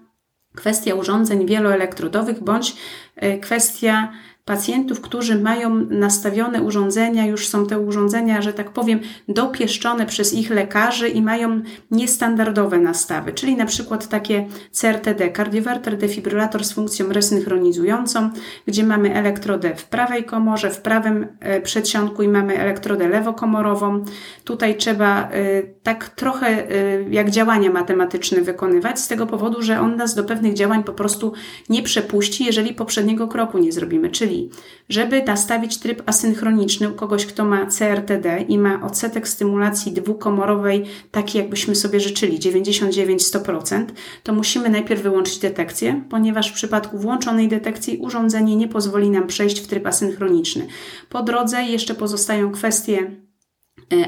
kwestia 0.54 0.94
urządzeń 0.94 1.46
wieloelektrodowych 1.46 2.44
bądź 2.44 2.76
y, 3.22 3.38
kwestia 3.38 4.12
pacjentów, 4.48 5.00
którzy 5.00 5.38
mają 5.38 5.74
nastawione 5.90 6.62
urządzenia, 6.62 7.26
już 7.26 7.48
są 7.48 7.66
te 7.66 7.78
urządzenia, 7.78 8.42
że 8.42 8.52
tak 8.52 8.70
powiem, 8.70 9.00
dopieszczone 9.28 10.06
przez 10.06 10.34
ich 10.34 10.50
lekarzy 10.50 11.08
i 11.08 11.22
mają 11.22 11.60
niestandardowe 11.90 12.78
nastawy, 12.78 13.32
czyli 13.32 13.56
na 13.56 13.66
przykład 13.66 14.08
takie 14.08 14.46
CRTD, 14.70 15.30
kardiowerter 15.30 15.96
defibrylator 15.96 16.64
z 16.64 16.72
funkcją 16.72 17.08
resynchronizującą, 17.08 18.30
gdzie 18.66 18.84
mamy 18.84 19.14
elektrodę 19.14 19.76
w 19.76 19.84
prawej 19.84 20.24
komorze, 20.24 20.70
w 20.70 20.80
prawym 20.80 21.26
e, 21.40 21.60
przedsionku 21.60 22.22
i 22.22 22.28
mamy 22.28 22.58
elektrodę 22.58 23.08
lewokomorową. 23.08 24.04
Tutaj 24.44 24.76
trzeba 24.76 25.22
e, 25.22 25.62
tak 25.88 26.08
trochę 26.08 26.46
e, 26.46 27.02
jak 27.10 27.30
działania 27.30 27.70
matematyczne 27.70 28.40
wykonywać, 28.40 29.00
z 29.00 29.08
tego 29.08 29.26
powodu, 29.26 29.62
że 29.62 29.80
on 29.80 29.96
nas 29.96 30.14
do 30.14 30.24
pewnych 30.24 30.54
działań 30.54 30.84
po 30.84 30.92
prostu 30.92 31.32
nie 31.68 31.82
przepuści, 31.82 32.44
jeżeli 32.44 32.74
poprzedniego 32.74 33.28
kroku 33.28 33.58
nie 33.58 33.72
zrobimy, 33.72 34.10
czyli 34.10 34.50
żeby 34.88 35.22
nastawić 35.22 35.78
tryb 35.78 36.02
asynchroniczny 36.06 36.88
u 36.88 36.92
kogoś, 36.92 37.26
kto 37.26 37.44
ma 37.44 37.66
CRTD 37.66 38.40
i 38.48 38.58
ma 38.58 38.82
odsetek 38.82 39.28
stymulacji 39.28 39.92
dwukomorowej 39.92 40.84
taki, 41.10 41.38
jakbyśmy 41.38 41.74
sobie 41.74 42.00
życzyli, 42.00 42.38
99-100%, 42.38 43.84
to 44.22 44.32
musimy 44.32 44.68
najpierw 44.68 45.02
wyłączyć 45.02 45.38
detekcję, 45.38 46.02
ponieważ 46.10 46.50
w 46.50 46.54
przypadku 46.54 46.98
włączonej 46.98 47.48
detekcji 47.48 47.98
urządzenie 47.98 48.56
nie 48.56 48.68
pozwoli 48.68 49.10
nam 49.10 49.26
przejść 49.26 49.60
w 49.60 49.66
tryb 49.66 49.86
asynchroniczny. 49.86 50.66
Po 51.08 51.22
drodze 51.22 51.62
jeszcze 51.62 51.94
pozostają 51.94 52.52
kwestie 52.52 53.27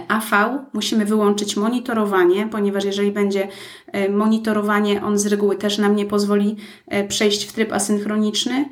AV 0.09 0.59
musimy 0.73 1.05
wyłączyć 1.05 1.57
monitorowanie, 1.57 2.49
ponieważ 2.51 2.85
jeżeli 2.85 3.13
będzie 3.13 3.49
e, 3.87 4.09
monitorowanie, 4.09 5.03
on 5.03 5.19
z 5.19 5.27
reguły 5.27 5.57
też 5.57 5.79
nam 5.79 5.97
nie 5.97 6.07
pozwoli 6.07 6.57
e, 6.87 7.09
przejść 7.09 7.45
w 7.49 7.53
tryb 7.53 7.73
asynchroniczny. 7.73 8.69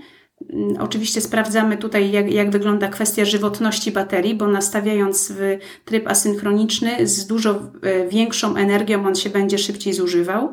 Mm, 0.52 0.76
oczywiście 0.80 1.20
sprawdzamy 1.20 1.76
tutaj, 1.76 2.10
jak, 2.10 2.32
jak 2.32 2.50
wygląda 2.50 2.88
kwestia 2.88 3.24
żywotności 3.24 3.92
baterii, 3.92 4.34
bo 4.34 4.46
nastawiając 4.46 5.32
w 5.32 5.58
tryb 5.84 6.08
asynchroniczny 6.08 7.06
z 7.06 7.26
dużo 7.26 7.60
e, 7.82 8.08
większą 8.08 8.56
energią 8.56 9.06
on 9.06 9.14
się 9.14 9.30
będzie 9.30 9.58
szybciej 9.58 9.92
zużywał. 9.92 10.50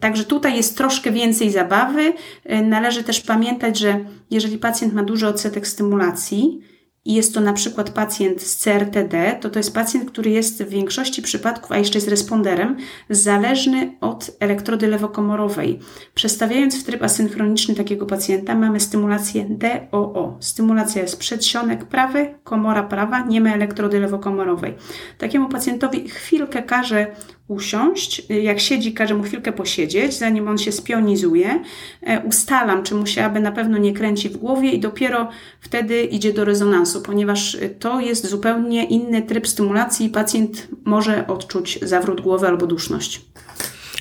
Także 0.00 0.24
tutaj 0.24 0.56
jest 0.56 0.76
troszkę 0.76 1.10
więcej 1.12 1.50
zabawy. 1.50 2.12
E, 2.44 2.62
należy 2.62 3.04
też 3.04 3.20
pamiętać, 3.20 3.78
że 3.78 4.04
jeżeli 4.30 4.58
pacjent 4.58 4.94
ma 4.94 5.02
duży 5.02 5.28
odsetek 5.28 5.66
stymulacji, 5.66 6.60
i 7.06 7.14
jest 7.14 7.34
to 7.34 7.40
na 7.40 7.52
przykład 7.52 7.90
pacjent 7.90 8.42
z 8.42 8.56
CRTD, 8.56 9.38
to 9.40 9.50
to 9.50 9.58
jest 9.58 9.74
pacjent, 9.74 10.10
który 10.10 10.30
jest 10.30 10.62
w 10.62 10.68
większości 10.68 11.22
przypadków, 11.22 11.72
a 11.72 11.78
jeszcze 11.78 11.98
jest 11.98 12.08
responderem, 12.08 12.76
zależny 13.10 13.96
od 14.00 14.30
elektrody 14.40 14.86
lewokomorowej. 14.86 15.78
Przestawiając 16.14 16.80
w 16.80 16.84
tryb 16.84 17.02
asynchroniczny 17.02 17.74
takiego 17.74 18.06
pacjenta, 18.06 18.54
mamy 18.54 18.80
stymulację 18.80 19.46
DOO. 19.48 20.36
Stymulacja 20.40 21.02
jest 21.02 21.18
przedsionek 21.18 21.84
prawy, 21.84 22.34
komora 22.44 22.82
prawa, 22.82 23.20
nie 23.20 23.40
ma 23.40 23.54
elektrody 23.54 24.00
lewokomorowej. 24.00 24.74
Takiemu 25.18 25.48
pacjentowi 25.48 26.08
chwilkę 26.08 26.62
każe 26.62 27.06
usiąść. 27.48 28.22
Jak 28.28 28.60
siedzi, 28.60 28.92
każe 28.92 29.14
mu 29.14 29.22
chwilkę 29.22 29.52
posiedzieć, 29.52 30.18
zanim 30.18 30.48
on 30.48 30.58
się 30.58 30.72
spionizuje. 30.72 31.62
E, 32.02 32.20
ustalam, 32.20 32.82
czy 32.82 32.94
mu 32.94 33.06
się 33.06 33.24
aby 33.24 33.40
na 33.40 33.52
pewno 33.52 33.78
nie 33.78 33.92
kręci 33.92 34.28
w 34.28 34.36
głowie 34.36 34.70
i 34.70 34.80
dopiero 34.80 35.28
wtedy 35.60 36.02
idzie 36.02 36.32
do 36.32 36.44
rezonansu, 36.44 37.02
ponieważ 37.02 37.56
to 37.78 38.00
jest 38.00 38.30
zupełnie 38.30 38.84
inny 38.84 39.22
tryb 39.22 39.48
stymulacji 39.48 40.06
i 40.06 40.10
pacjent 40.10 40.68
może 40.84 41.26
odczuć 41.26 41.78
zawrót 41.82 42.20
głowy 42.20 42.46
albo 42.46 42.66
duszność. 42.66 43.20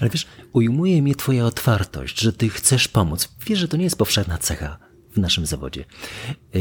Ale 0.01 0.09
wiesz, 0.09 0.27
ujmuje 0.53 1.01
mnie 1.01 1.15
Twoja 1.15 1.45
otwartość, 1.45 2.19
że 2.19 2.33
Ty 2.33 2.49
chcesz 2.49 2.87
pomóc. 2.87 3.35
Wiesz, 3.47 3.59
że 3.59 3.67
to 3.67 3.77
nie 3.77 3.83
jest 3.83 3.97
powszechna 3.97 4.37
cecha 4.37 4.77
w 5.11 5.17
naszym 5.17 5.45
zawodzie. 5.45 5.85
E, 6.55 6.59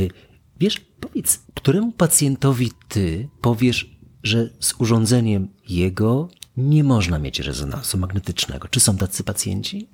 wiesz, 0.60 0.80
powiedz, 1.00 1.42
któremu 1.54 1.92
pacjentowi 1.92 2.72
Ty 2.88 3.28
powiesz, 3.40 3.98
że 4.22 4.50
z 4.60 4.74
urządzeniem 4.78 5.48
jego 5.68 6.28
nie 6.56 6.84
można 6.84 7.18
mieć 7.18 7.40
rezonansu 7.40 7.98
magnetycznego. 7.98 8.68
Czy 8.68 8.80
są 8.80 8.96
tacy 8.96 9.24
pacjenci? 9.24 9.88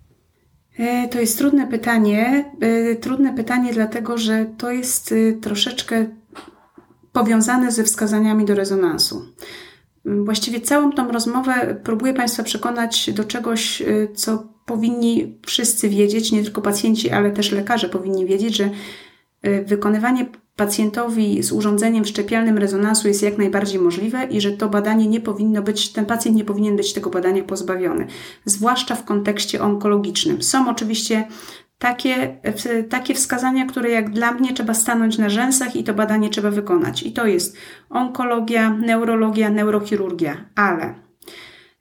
E, 0.79 1.09
to 1.09 1.21
jest 1.21 1.39
trudne 1.39 1.67
pytanie. 1.67 2.45
E, 2.61 2.97
trudne 2.97 3.35
pytanie, 3.35 3.73
dlatego 3.73 4.19
że 4.19 4.47
to 4.59 4.71
jest 4.71 5.13
e, 5.13 5.33
troszeczkę 5.33 6.07
powiązane 7.13 7.73
ze 7.73 7.85
wskazaniami 7.85 8.45
do 8.45 8.55
rezonansu. 8.55 9.25
Właściwie 10.05 10.61
całą 10.61 10.93
tą 10.93 11.13
rozmowę 11.13 11.81
próbuję 11.85 12.15
Państwa 12.15 12.43
przekonać 12.43 13.11
do 13.13 13.25
czegoś, 13.25 13.83
co 14.15 14.49
powinni 14.67 15.39
wszyscy 15.47 15.89
wiedzieć, 15.89 16.33
nie 16.33 16.43
tylko 16.43 16.63
pacjenci, 16.63 17.11
ale 17.11 17.31
też 17.31 17.53
lekarze 17.53 17.89
powinni 17.89 18.27
wiedzieć, 18.27 18.57
że 18.57 18.71
wykonywanie 19.67 20.27
pacjentowi 20.61 21.43
z 21.43 21.53
urządzeniem 21.53 22.05
szczepialnym 22.05 22.59
rezonansu 22.59 23.09
jest 23.09 23.23
jak 23.23 23.39
najbardziej 23.39 23.81
możliwe 23.81 24.25
i 24.25 24.41
że 24.41 24.53
to 24.53 24.69
badanie 24.69 25.07
nie 25.07 25.21
powinno 25.21 25.63
być, 25.63 25.93
ten 25.93 26.07
pacjent 26.07 26.37
nie 26.37 26.45
powinien 26.45 26.77
być 26.77 26.93
tego 26.93 27.11
badania 27.11 27.43
pozbawiony, 27.43 28.07
zwłaszcza 28.45 28.95
w 28.95 29.05
kontekście 29.05 29.63
onkologicznym. 29.63 30.43
Są 30.43 30.71
oczywiście 30.71 31.25
takie, 31.79 32.37
takie 32.89 33.15
wskazania, 33.15 33.67
które 33.67 33.91
jak 33.91 34.11
dla 34.11 34.33
mnie 34.33 34.53
trzeba 34.53 34.75
stanąć 34.75 35.19
na 35.19 35.29
rzęsach 35.29 35.77
i 35.77 35.85
to 35.85 35.95
badanie 35.95 36.29
trzeba 36.29 36.51
wykonać. 36.51 37.03
I 37.03 37.13
to 37.13 37.27
jest 37.27 37.57
onkologia, 37.91 38.71
neurologia, 38.71 39.51
neurochirurgia, 39.51 40.45
ale 40.55 40.95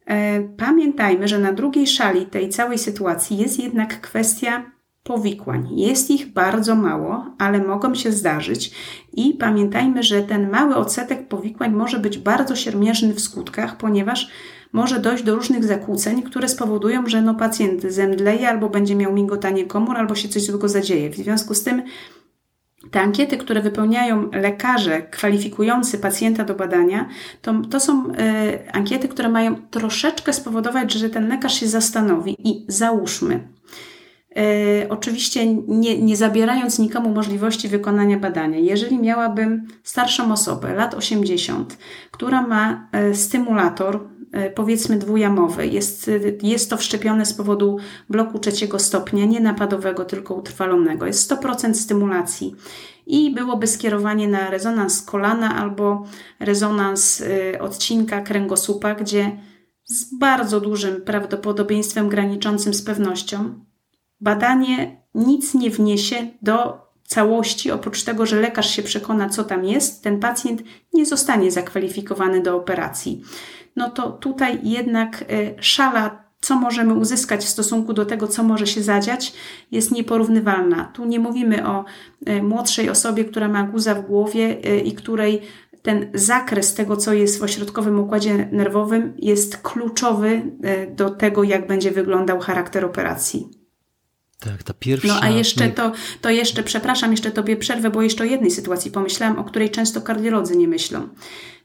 e, 0.05 0.41
pamiętajmy, 0.41 1.27
że 1.27 1.39
na 1.39 1.53
drugiej 1.53 1.87
szali 1.87 2.25
tej 2.25 2.49
całej 2.49 2.77
sytuacji 2.77 3.37
jest 3.37 3.59
jednak 3.59 4.01
kwestia 4.01 4.78
powikłań. 5.09 5.67
Jest 5.71 6.11
ich 6.11 6.33
bardzo 6.33 6.75
mało, 6.75 7.25
ale 7.37 7.59
mogą 7.59 7.95
się 7.95 8.11
zdarzyć 8.11 8.71
i 9.13 9.33
pamiętajmy, 9.33 10.03
że 10.03 10.21
ten 10.21 10.49
mały 10.49 10.75
odsetek 10.75 11.27
powikłań 11.27 11.71
może 11.73 11.99
być 11.99 12.17
bardzo 12.17 12.55
siermiężny 12.55 13.13
w 13.13 13.19
skutkach, 13.19 13.77
ponieważ 13.77 14.29
może 14.73 14.99
dojść 14.99 15.23
do 15.23 15.35
różnych 15.35 15.63
zakłóceń, 15.63 16.23
które 16.23 16.49
spowodują, 16.49 17.07
że 17.07 17.21
no 17.21 17.35
pacjent 17.35 17.81
zemdleje 17.81 18.49
albo 18.49 18.69
będzie 18.69 18.95
miał 18.95 19.13
migotanie 19.13 19.65
komór, 19.65 19.97
albo 19.97 20.15
się 20.15 20.29
coś 20.29 20.43
złego 20.43 20.69
zadzieje. 20.69 21.09
W 21.09 21.15
związku 21.15 21.53
z 21.53 21.63
tym 21.63 21.81
te 22.91 23.01
ankiety, 23.01 23.37
które 23.37 23.61
wypełniają 23.61 24.29
lekarze 24.31 25.01
kwalifikujący 25.01 25.97
pacjenta 25.97 26.43
do 26.43 26.55
badania, 26.55 27.09
to, 27.41 27.61
to 27.69 27.79
są 27.79 28.11
y, 28.11 28.71
ankiety, 28.71 29.07
które 29.07 29.29
mają 29.29 29.55
troszeczkę 29.55 30.33
spowodować, 30.33 30.93
że 30.93 31.09
ten 31.09 31.27
lekarz 31.27 31.59
się 31.59 31.67
zastanowi 31.67 32.35
i 32.49 32.65
załóżmy, 32.67 33.58
oczywiście 34.89 35.55
nie, 35.67 36.01
nie 36.01 36.17
zabierając 36.17 36.79
nikomu 36.79 37.09
możliwości 37.09 37.67
wykonania 37.67 38.19
badania, 38.19 38.57
jeżeli 38.57 38.99
miałabym 38.99 39.67
starszą 39.83 40.33
osobę, 40.33 40.73
lat 40.73 40.93
80, 40.93 41.77
która 42.11 42.41
ma 42.41 42.89
y, 43.11 43.15
stymulator, 43.15 43.99
E, 44.31 44.49
powiedzmy 44.49 44.97
dwujamowy. 44.97 45.67
Jest, 45.67 46.11
jest 46.41 46.69
to 46.69 46.77
wszczepione 46.77 47.25
z 47.25 47.33
powodu 47.33 47.77
bloku 48.09 48.39
trzeciego 48.39 48.79
stopnia, 48.79 49.25
nie 49.25 49.39
napadowego, 49.39 50.05
tylko 50.05 50.33
utrwalonego. 50.33 51.05
Jest 51.05 51.31
100% 51.31 51.73
stymulacji 51.73 52.55
i 53.07 53.33
byłoby 53.35 53.67
skierowanie 53.67 54.27
na 54.27 54.49
rezonans 54.49 55.01
kolana 55.01 55.55
albo 55.55 56.05
rezonans 56.39 57.21
e, 57.21 57.61
odcinka 57.61 58.21
kręgosłupa, 58.21 58.95
gdzie 58.95 59.39
z 59.85 60.17
bardzo 60.17 60.61
dużym 60.61 61.01
prawdopodobieństwem 61.01 62.09
graniczącym 62.09 62.73
z 62.73 62.81
pewnością 62.81 63.65
badanie 64.21 65.01
nic 65.15 65.53
nie 65.53 65.69
wniesie 65.69 66.27
do 66.41 66.89
całości, 67.03 67.71
oprócz 67.71 68.03
tego, 68.03 68.25
że 68.25 68.39
lekarz 68.39 68.69
się 68.69 68.83
przekona, 68.83 69.29
co 69.29 69.43
tam 69.43 69.65
jest, 69.65 70.03
ten 70.03 70.19
pacjent 70.19 70.63
nie 70.93 71.05
zostanie 71.05 71.51
zakwalifikowany 71.51 72.41
do 72.41 72.55
operacji 72.55 73.23
no 73.79 73.89
to 73.89 74.11
tutaj 74.11 74.59
jednak 74.63 75.21
y, 75.21 75.55
szala, 75.59 76.23
co 76.41 76.55
możemy 76.55 76.93
uzyskać 76.93 77.45
w 77.45 77.49
stosunku 77.49 77.93
do 77.93 78.05
tego, 78.05 78.27
co 78.27 78.43
może 78.43 78.67
się 78.67 78.81
zadziać, 78.83 79.33
jest 79.71 79.91
nieporównywalna. 79.91 80.91
Tu 80.93 81.05
nie 81.05 81.19
mówimy 81.19 81.67
o 81.67 81.85
y, 82.29 82.43
młodszej 82.43 82.89
osobie, 82.89 83.25
która 83.25 83.47
ma 83.47 83.63
guza 83.63 83.95
w 83.95 84.05
głowie 84.05 84.57
y, 84.65 84.79
i 84.79 84.91
której 84.91 85.41
ten 85.81 86.09
zakres 86.13 86.73
tego, 86.73 86.97
co 86.97 87.13
jest 87.13 87.39
w 87.39 87.43
ośrodkowym 87.43 87.99
układzie 87.99 88.49
nerwowym, 88.51 89.13
jest 89.17 89.57
kluczowy 89.57 90.41
do 90.95 91.09
tego, 91.09 91.43
jak 91.43 91.67
będzie 91.67 91.91
wyglądał 91.91 92.39
charakter 92.39 92.85
operacji. 92.85 93.58
Tak, 94.39 94.63
ta 94.63 94.73
pierwsza. 94.73 95.07
No 95.07 95.19
a 95.21 95.29
jeszcze 95.29 95.69
to, 95.69 95.91
to 96.21 96.29
jeszcze, 96.29 96.63
przepraszam, 96.63 97.11
jeszcze 97.11 97.31
tobie 97.31 97.57
przerwę, 97.57 97.89
bo 97.89 98.01
jeszcze 98.01 98.23
o 98.23 98.27
jednej 98.27 98.51
sytuacji 98.51 98.91
pomyślałam, 98.91 99.39
o 99.39 99.43
której 99.43 99.69
często 99.69 100.01
kardiolodzy 100.01 100.57
nie 100.57 100.67
myślą. 100.67 101.07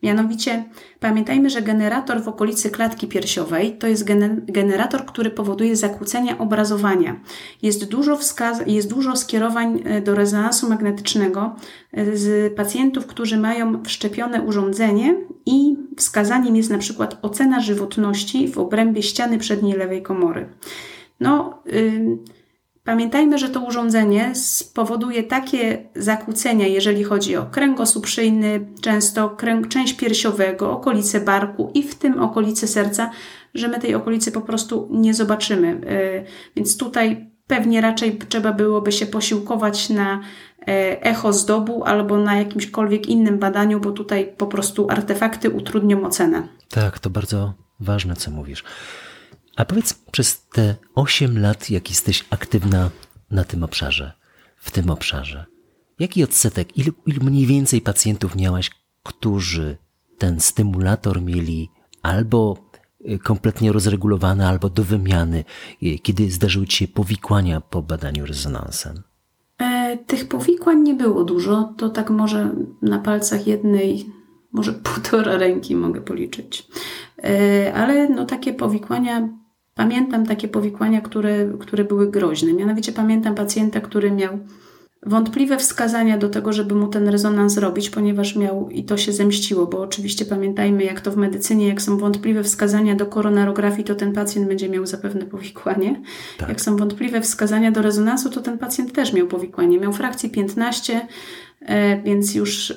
Mianowicie 0.03 0.65
pamiętajmy, 1.01 1.51
że 1.51 1.63
generator 1.63 2.23
w 2.23 2.29
okolicy 2.29 2.71
klatki 2.71 3.09
piersiowej 3.09 3.79
to 3.79 3.87
jest 3.87 4.05
generator, 4.47 5.07
który 5.07 5.31
powoduje 5.31 5.77
zakłócenia 5.77 6.39
obrazowania. 6.39 7.21
Jest 7.63 7.85
dużo, 7.85 8.17
wskaz- 8.17 8.69
jest 8.69 8.91
dużo 8.91 9.17
skierowań 9.17 9.83
e, 9.85 10.01
do 10.01 10.15
rezonansu 10.15 10.69
magnetycznego 10.69 11.57
e, 11.93 12.17
z 12.17 12.55
pacjentów, 12.57 13.07
którzy 13.07 13.37
mają 13.37 13.85
wszczepione 13.85 14.43
urządzenie 14.43 15.17
i 15.47 15.77
wskazaniem 15.97 16.57
jest 16.57 16.71
na 16.71 16.79
przykład 16.79 17.19
ocena 17.23 17.61
żywotności 17.61 18.49
w 18.49 18.59
obrębie 18.59 19.03
ściany 19.03 19.39
przedniej 19.39 19.77
lewej 19.77 20.03
komory. 20.03 20.49
No, 21.21 21.59
yy, 21.67 22.19
Pamiętajmy, 22.85 23.39
że 23.39 23.49
to 23.49 23.61
urządzenie 23.61 24.35
spowoduje 24.35 25.23
takie 25.23 25.89
zakłócenia, 25.97 26.67
jeżeli 26.67 27.05
chodzi 27.05 27.37
o 27.37 27.47
kręgosłup 27.47 28.07
szyjny, 28.07 28.67
często 28.81 29.31
kręg, 29.31 29.69
część 29.69 29.95
piersiowego, 29.95 30.73
okolice 30.73 31.21
barku 31.21 31.71
i 31.75 31.83
w 31.83 31.95
tym 31.95 32.21
okolice 32.21 32.67
serca, 32.67 33.11
że 33.55 33.69
my 33.69 33.81
tej 33.81 33.95
okolicy 33.95 34.33
po 34.33 34.41
prostu 34.41 34.89
nie 34.91 35.15
zobaczymy. 35.15 35.69
E, 35.69 36.25
więc 36.57 36.77
tutaj 36.77 37.31
pewnie 37.47 37.81
raczej 37.81 38.19
trzeba 38.29 38.53
byłoby 38.53 38.93
się 38.93 39.07
posiłkować 39.07 39.91
na 39.91 40.21
e, 40.61 41.03
echo 41.03 41.33
z 41.33 41.47
dobu 41.47 41.85
albo 41.85 42.19
na 42.19 42.37
jakimśkolwiek 42.37 43.07
innym 43.07 43.39
badaniu, 43.39 43.81
bo 43.81 43.93
tutaj 43.93 44.35
po 44.37 44.47
prostu 44.47 44.91
artefakty 44.91 45.51
utrudnią 45.51 46.07
ocenę. 46.07 46.49
Tak, 46.71 46.99
to 46.99 47.11
bardzo 47.11 47.55
ważne, 47.81 48.17
co 48.17 48.31
mówisz. 48.31 48.65
A 49.57 49.65
powiedz, 49.65 49.95
przez 49.95 50.47
te 50.47 50.75
8 50.95 51.39
lat, 51.39 51.71
jak 51.71 51.91
jesteś 51.91 52.25
aktywna 52.31 52.91
na 53.31 53.45
tym 53.45 53.63
obszarze, 53.63 54.13
w 54.57 54.71
tym 54.71 54.91
obszarze, 54.91 55.47
jaki 55.99 56.25
odsetek, 56.25 56.79
ilu, 56.79 56.93
ilu 57.07 57.25
mniej 57.25 57.47
więcej 57.47 57.81
pacjentów 57.81 58.37
miałaś, 58.37 58.71
którzy 59.03 59.77
ten 60.19 60.41
stymulator 60.41 61.23
mieli 61.23 61.71
albo 62.03 62.57
y, 63.11 63.19
kompletnie 63.19 63.73
rozregulowany, 63.73 64.47
albo 64.47 64.71
do 64.71 64.85
wymiany, 64.85 65.45
y, 65.83 65.99
kiedy 65.99 66.31
zdarzyły 66.31 66.67
ci 66.67 66.77
się 66.77 66.89
powikłania 66.89 67.61
po 67.61 67.83
badaniu 67.83 68.27
rezonansem? 68.27 69.03
E, 69.59 69.99
tych 70.07 70.29
powikłań 70.29 70.83
nie 70.83 70.95
było 70.95 71.25
dużo, 71.25 71.75
to 71.77 71.89
tak 71.89 72.11
może 72.11 72.55
na 72.83 72.99
palcach 72.99 73.47
jednej, 73.47 74.07
może 74.53 74.73
półtora 74.85 75.37
ręki 75.37 75.77
mogę 75.77 76.01
policzyć. 76.01 76.67
E, 77.25 77.75
ale 77.75 78.09
no 78.09 78.25
takie 78.25 78.55
powikłania 78.55 79.29
Pamiętam 79.75 80.27
takie 80.27 80.49
powikłania, 80.49 81.01
które, 81.01 81.49
które 81.61 81.85
były 81.85 82.11
groźne. 82.11 82.53
Mianowicie 82.53 82.93
pamiętam 82.93 83.35
pacjenta, 83.35 83.81
który 83.81 84.11
miał 84.11 84.39
wątpliwe 85.07 85.57
wskazania 85.57 86.19
do 86.19 86.29
tego, 86.29 86.53
żeby 86.53 86.75
mu 86.75 86.89
ten 86.89 87.09
rezonans 87.09 87.53
zrobić, 87.53 87.91
ponieważ 87.91 88.37
miał 88.37 88.71
i 88.71 88.85
to 88.85 88.97
się 88.97 89.13
zemściło, 89.13 89.67
bo 89.67 89.81
oczywiście 89.81 90.25
pamiętajmy, 90.25 90.85
jak 90.85 91.01
to 91.01 91.11
w 91.11 91.17
medycynie, 91.17 91.69
jak 91.69 91.83
są 91.83 91.99
wątpliwe 91.99 92.43
wskazania 92.43 92.95
do 92.95 93.07
koronarografii, 93.07 93.85
to 93.85 93.95
ten 93.95 94.13
pacjent 94.13 94.49
będzie 94.49 94.69
miał 94.69 94.87
zapewne 94.87 95.27
powikłanie. 95.27 96.03
Tak. 96.39 96.49
Jak 96.49 96.61
są 96.61 96.77
wątpliwe 96.77 97.21
wskazania 97.21 97.71
do 97.71 97.83
rezonansu, 97.83 98.31
to 98.31 98.41
ten 98.41 98.59
pacjent 98.59 98.93
też 98.93 99.13
miał 99.13 99.27
powikłanie. 99.27 99.79
Miał 99.79 99.93
frakcji 99.93 100.31
15, 100.31 101.09
e, 101.61 102.03
więc 102.03 102.35
już 102.35 102.71
e, 102.71 102.75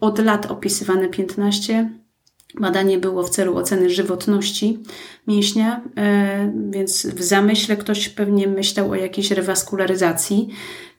od 0.00 0.18
lat 0.18 0.50
opisywane 0.50 1.08
15 1.08 1.90
Badanie 2.60 2.98
było 2.98 3.22
w 3.22 3.30
celu 3.30 3.56
oceny 3.56 3.90
żywotności 3.90 4.78
mięśnia, 5.26 5.80
e, 5.96 6.52
więc 6.70 7.06
w 7.06 7.22
zamyśle 7.22 7.76
ktoś 7.76 8.08
pewnie 8.08 8.48
myślał 8.48 8.90
o 8.90 8.94
jakiejś 8.94 9.30
rewaskularyzacji, 9.30 10.48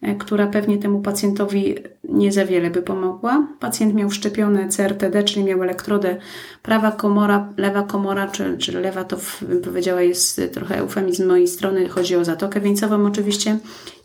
e, 0.02 0.16
która 0.16 0.48
pewnie 0.48 0.78
temu 0.78 1.02
pacjentowi 1.02 1.76
nie 2.04 2.32
za 2.32 2.46
wiele 2.46 2.70
by 2.70 2.82
pomogła. 2.82 3.48
Pacjent 3.60 3.94
miał 3.94 4.10
wszczepione 4.10 4.70
CRTD, 4.70 5.24
czyli 5.24 5.46
miał 5.46 5.64
elektrodę 5.64 6.18
prawa 6.62 6.92
komora, 6.92 7.54
lewa 7.58 7.84
komora, 7.84 8.28
czy, 8.28 8.58
czy 8.58 8.82
lewa 8.82 9.04
to 9.04 9.18
bym 9.42 9.62
powiedziała 9.62 10.02
jest 10.02 10.42
trochę 10.54 10.78
eufemizm 10.78 11.24
z 11.24 11.28
mojej 11.28 11.48
strony, 11.48 11.90
chodzi 11.90 12.16
o 12.16 12.26
zatokę 12.26 12.62
wieńcową 12.62 13.06
oczywiście 13.06 13.60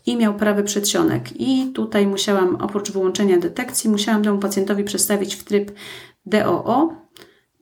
i 0.05 0.17
miał 0.17 0.33
prawy 0.33 0.63
przedsionek. 0.63 1.41
I 1.41 1.71
tutaj 1.73 2.07
musiałam, 2.07 2.55
oprócz 2.55 2.91
wyłączenia 2.91 3.37
detekcji, 3.37 3.89
musiałam 3.89 4.23
temu 4.23 4.39
pacjentowi 4.39 4.83
przedstawić 4.83 5.35
w 5.35 5.43
tryb 5.43 5.71
DOO, 6.25 7.01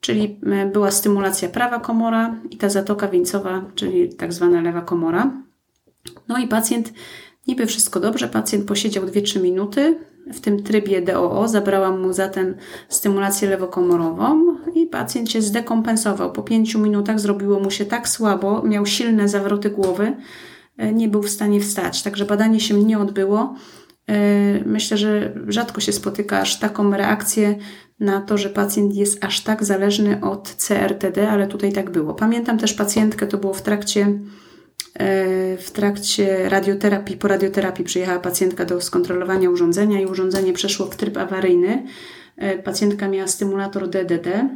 czyli 0.01 0.39
e, 0.45 0.65
była 0.65 0.91
stymulacja 0.91 1.49
prawa 1.49 1.79
komora 1.79 2.35
i 2.49 2.57
ta 2.57 2.69
zatoka 2.69 3.07
wieńcowa, 3.07 3.65
czyli 3.75 4.15
tak 4.15 4.33
zwana 4.33 4.62
lewa 4.62 4.81
komora. 4.81 5.31
No 6.27 6.38
i 6.38 6.47
pacjent, 6.47 6.93
niby 7.47 7.65
wszystko 7.65 7.99
dobrze, 7.99 8.27
pacjent 8.27 8.65
posiedział 8.65 9.05
2-3 9.05 9.41
minuty 9.41 9.99
w 10.33 10.39
tym 10.39 10.63
trybie 10.63 11.01
DOO, 11.01 11.47
zabrałam 11.47 12.01
mu 12.01 12.13
zatem 12.13 12.55
stymulację 12.89 13.49
lewokomorową 13.49 14.55
i 14.75 14.85
pacjent 14.88 15.31
się 15.31 15.41
zdekompensował. 15.41 16.31
Po 16.31 16.43
5 16.43 16.75
minutach 16.75 17.19
zrobiło 17.19 17.59
mu 17.59 17.71
się 17.71 17.85
tak 17.85 18.07
słabo, 18.07 18.63
miał 18.63 18.85
silne 18.85 19.29
zawroty 19.29 19.69
głowy, 19.69 20.15
e, 20.77 20.93
nie 20.93 21.07
był 21.07 21.23
w 21.23 21.29
stanie 21.29 21.62
wstać. 21.62 22.03
Także 22.03 22.25
badanie 22.25 22.59
się 22.59 22.83
nie 22.83 22.99
odbyło. 22.99 23.55
E, 24.07 24.63
myślę, 24.65 24.97
że 24.97 25.33
rzadko 25.47 25.81
się 25.81 25.91
spotyka 25.91 26.39
aż 26.39 26.59
taką 26.59 26.91
reakcję 26.91 27.55
na 27.99 28.21
to, 28.21 28.38
że 28.38 28.49
pacjent 28.49 28.95
jest 28.95 29.23
aż 29.25 29.41
tak 29.41 29.63
zależny 29.63 30.21
od 30.21 30.49
CRTD, 30.49 31.29
ale 31.29 31.47
tutaj 31.47 31.73
tak 31.73 31.89
było. 31.89 32.13
Pamiętam 32.13 32.57
też 32.57 32.73
pacjentkę, 32.73 33.27
to 33.27 33.38
było 33.38 33.53
w 33.53 33.62
trakcie, 33.62 34.19
e, 34.93 35.57
w 35.57 35.71
trakcie 35.71 36.49
radioterapii, 36.49 37.17
po 37.17 37.27
radioterapii 37.27 37.85
przyjechała 37.85 38.19
pacjentka 38.19 38.65
do 38.65 38.81
skontrolowania 38.81 39.49
urządzenia 39.49 40.01
i 40.01 40.05
urządzenie 40.05 40.53
przeszło 40.53 40.85
w 40.85 40.95
tryb 40.95 41.17
awaryjny. 41.17 41.85
E, 42.38 42.57
pacjentka 42.57 43.07
miała 43.07 43.27
stymulator 43.27 43.89
DDD, 43.89 44.49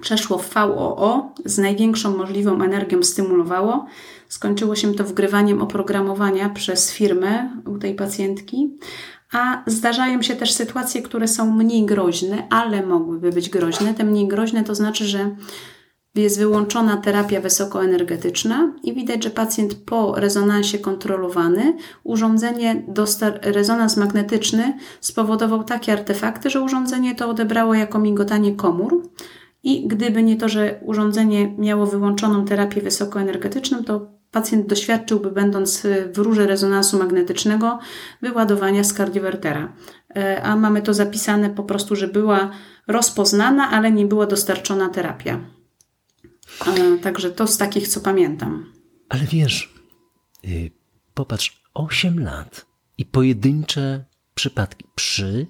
przeszło 0.00 0.38
w 0.38 0.54
VOO, 0.54 1.34
z 1.44 1.58
największą 1.58 2.16
możliwą 2.16 2.62
energią 2.62 3.02
stymulowało. 3.02 3.86
Skończyło 4.28 4.76
się 4.76 4.94
to 4.94 5.04
wgrywaniem 5.04 5.62
oprogramowania 5.62 6.48
przez 6.48 6.92
firmę 6.92 7.50
u 7.66 7.78
tej 7.78 7.94
pacjentki, 7.94 8.78
a 9.32 9.62
zdarzają 9.66 10.22
się 10.22 10.36
też 10.36 10.52
sytuacje, 10.52 11.02
które 11.02 11.28
są 11.28 11.50
mniej 11.50 11.86
groźne, 11.86 12.46
ale 12.50 12.86
mogłyby 12.86 13.32
być 13.32 13.50
groźne. 13.50 13.94
Te 13.94 14.04
mniej 14.04 14.28
groźne 14.28 14.64
to 14.64 14.74
znaczy, 14.74 15.04
że 15.04 15.36
jest 16.14 16.38
wyłączona 16.38 16.96
terapia 16.96 17.40
wysokoenergetyczna 17.40 18.72
i 18.82 18.94
widać, 18.94 19.24
że 19.24 19.30
pacjent 19.30 19.74
po 19.74 20.14
rezonansie 20.14 20.78
kontrolowany, 20.78 21.76
urządzenie, 22.04 22.86
rezonans 23.42 23.96
magnetyczny 23.96 24.78
spowodował 25.00 25.64
takie 25.64 25.92
artefakty, 25.92 26.50
że 26.50 26.60
urządzenie 26.60 27.14
to 27.14 27.28
odebrało 27.28 27.74
jako 27.74 27.98
migotanie 27.98 28.56
komór. 28.56 29.02
I 29.62 29.88
gdyby 29.88 30.22
nie 30.22 30.36
to, 30.36 30.48
że 30.48 30.80
urządzenie 30.84 31.54
miało 31.58 31.86
wyłączoną 31.86 32.44
terapię 32.44 32.80
wysokoenergetyczną, 32.80 33.84
to 33.84 34.21
pacjent 34.32 34.66
doświadczyłby, 34.66 35.30
będąc 35.30 35.82
w 36.12 36.18
rurze 36.18 36.46
rezonansu 36.46 36.98
magnetycznego, 36.98 37.78
wyładowania 38.22 38.84
z 38.84 38.92
kardiowertera. 38.92 39.72
E, 40.16 40.42
a 40.42 40.56
mamy 40.56 40.82
to 40.82 40.94
zapisane 40.94 41.50
po 41.50 41.62
prostu, 41.62 41.96
że 41.96 42.08
była 42.08 42.50
rozpoznana, 42.86 43.70
ale 43.70 43.92
nie 43.92 44.06
była 44.06 44.26
dostarczona 44.26 44.88
terapia. 44.88 45.40
E, 46.66 46.98
także 46.98 47.30
to 47.30 47.46
z 47.46 47.58
takich, 47.58 47.88
co 47.88 48.00
pamiętam. 48.00 48.72
Ale 49.08 49.22
wiesz, 49.22 49.74
yy, 50.42 50.70
popatrz, 51.14 51.62
8 51.74 52.24
lat 52.24 52.66
i 52.98 53.04
pojedyncze 53.06 54.04
przypadki 54.34 54.84
przy 54.94 55.46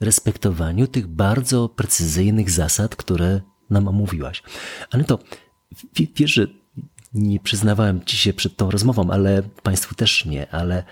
respektowaniu 0.00 0.86
tych 0.86 1.06
bardzo 1.06 1.68
precyzyjnych 1.68 2.50
zasad, 2.50 2.96
które 2.96 3.40
nam 3.70 3.88
omówiłaś. 3.88 4.42
Ale 4.90 5.04
to 5.04 5.18
wiesz, 6.16 6.34
że 6.34 6.46
nie 7.14 7.40
przyznawałem 7.40 8.04
ci 8.04 8.16
się 8.16 8.32
przed 8.32 8.56
tą 8.56 8.70
rozmową, 8.70 9.10
ale 9.10 9.42
Państwu 9.62 9.94
też 9.94 10.24
nie, 10.24 10.50
ale 10.50 10.84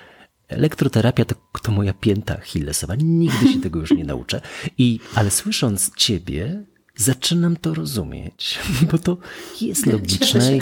elektroterapia 0.48 1.24
to, 1.24 1.34
to 1.62 1.72
moja 1.72 1.92
pięta 1.92 2.36
Achillesowa. 2.36 2.94
Nigdy 2.98 3.52
się 3.52 3.60
tego 3.60 3.80
już 3.80 3.90
nie 3.90 4.04
nauczę. 4.04 4.40
I, 4.78 5.00
ale 5.14 5.30
słysząc 5.30 5.94
Ciebie, 5.96 6.64
zaczynam 6.96 7.56
to 7.56 7.74
rozumieć, 7.74 8.58
bo 8.92 8.98
to 8.98 9.16
jest 9.60 9.86
logiczne 9.86 10.56
i, 10.56 10.60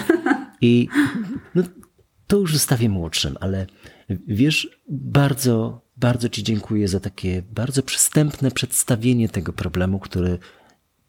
i 0.61 0.89
no, 1.55 1.63
to 2.27 2.37
już 2.37 2.53
zostawię 2.53 2.89
młodszym, 2.89 3.37
ale 3.41 3.67
wiesz, 4.27 4.81
bardzo, 4.89 5.85
bardzo 5.97 6.29
Ci 6.29 6.43
dziękuję 6.43 6.89
za 6.89 7.01
takie 7.01 7.43
bardzo 7.43 7.83
przystępne 7.83 8.51
przedstawienie 8.51 9.29
tego 9.29 9.53
problemu, 9.53 9.99
który 9.99 10.39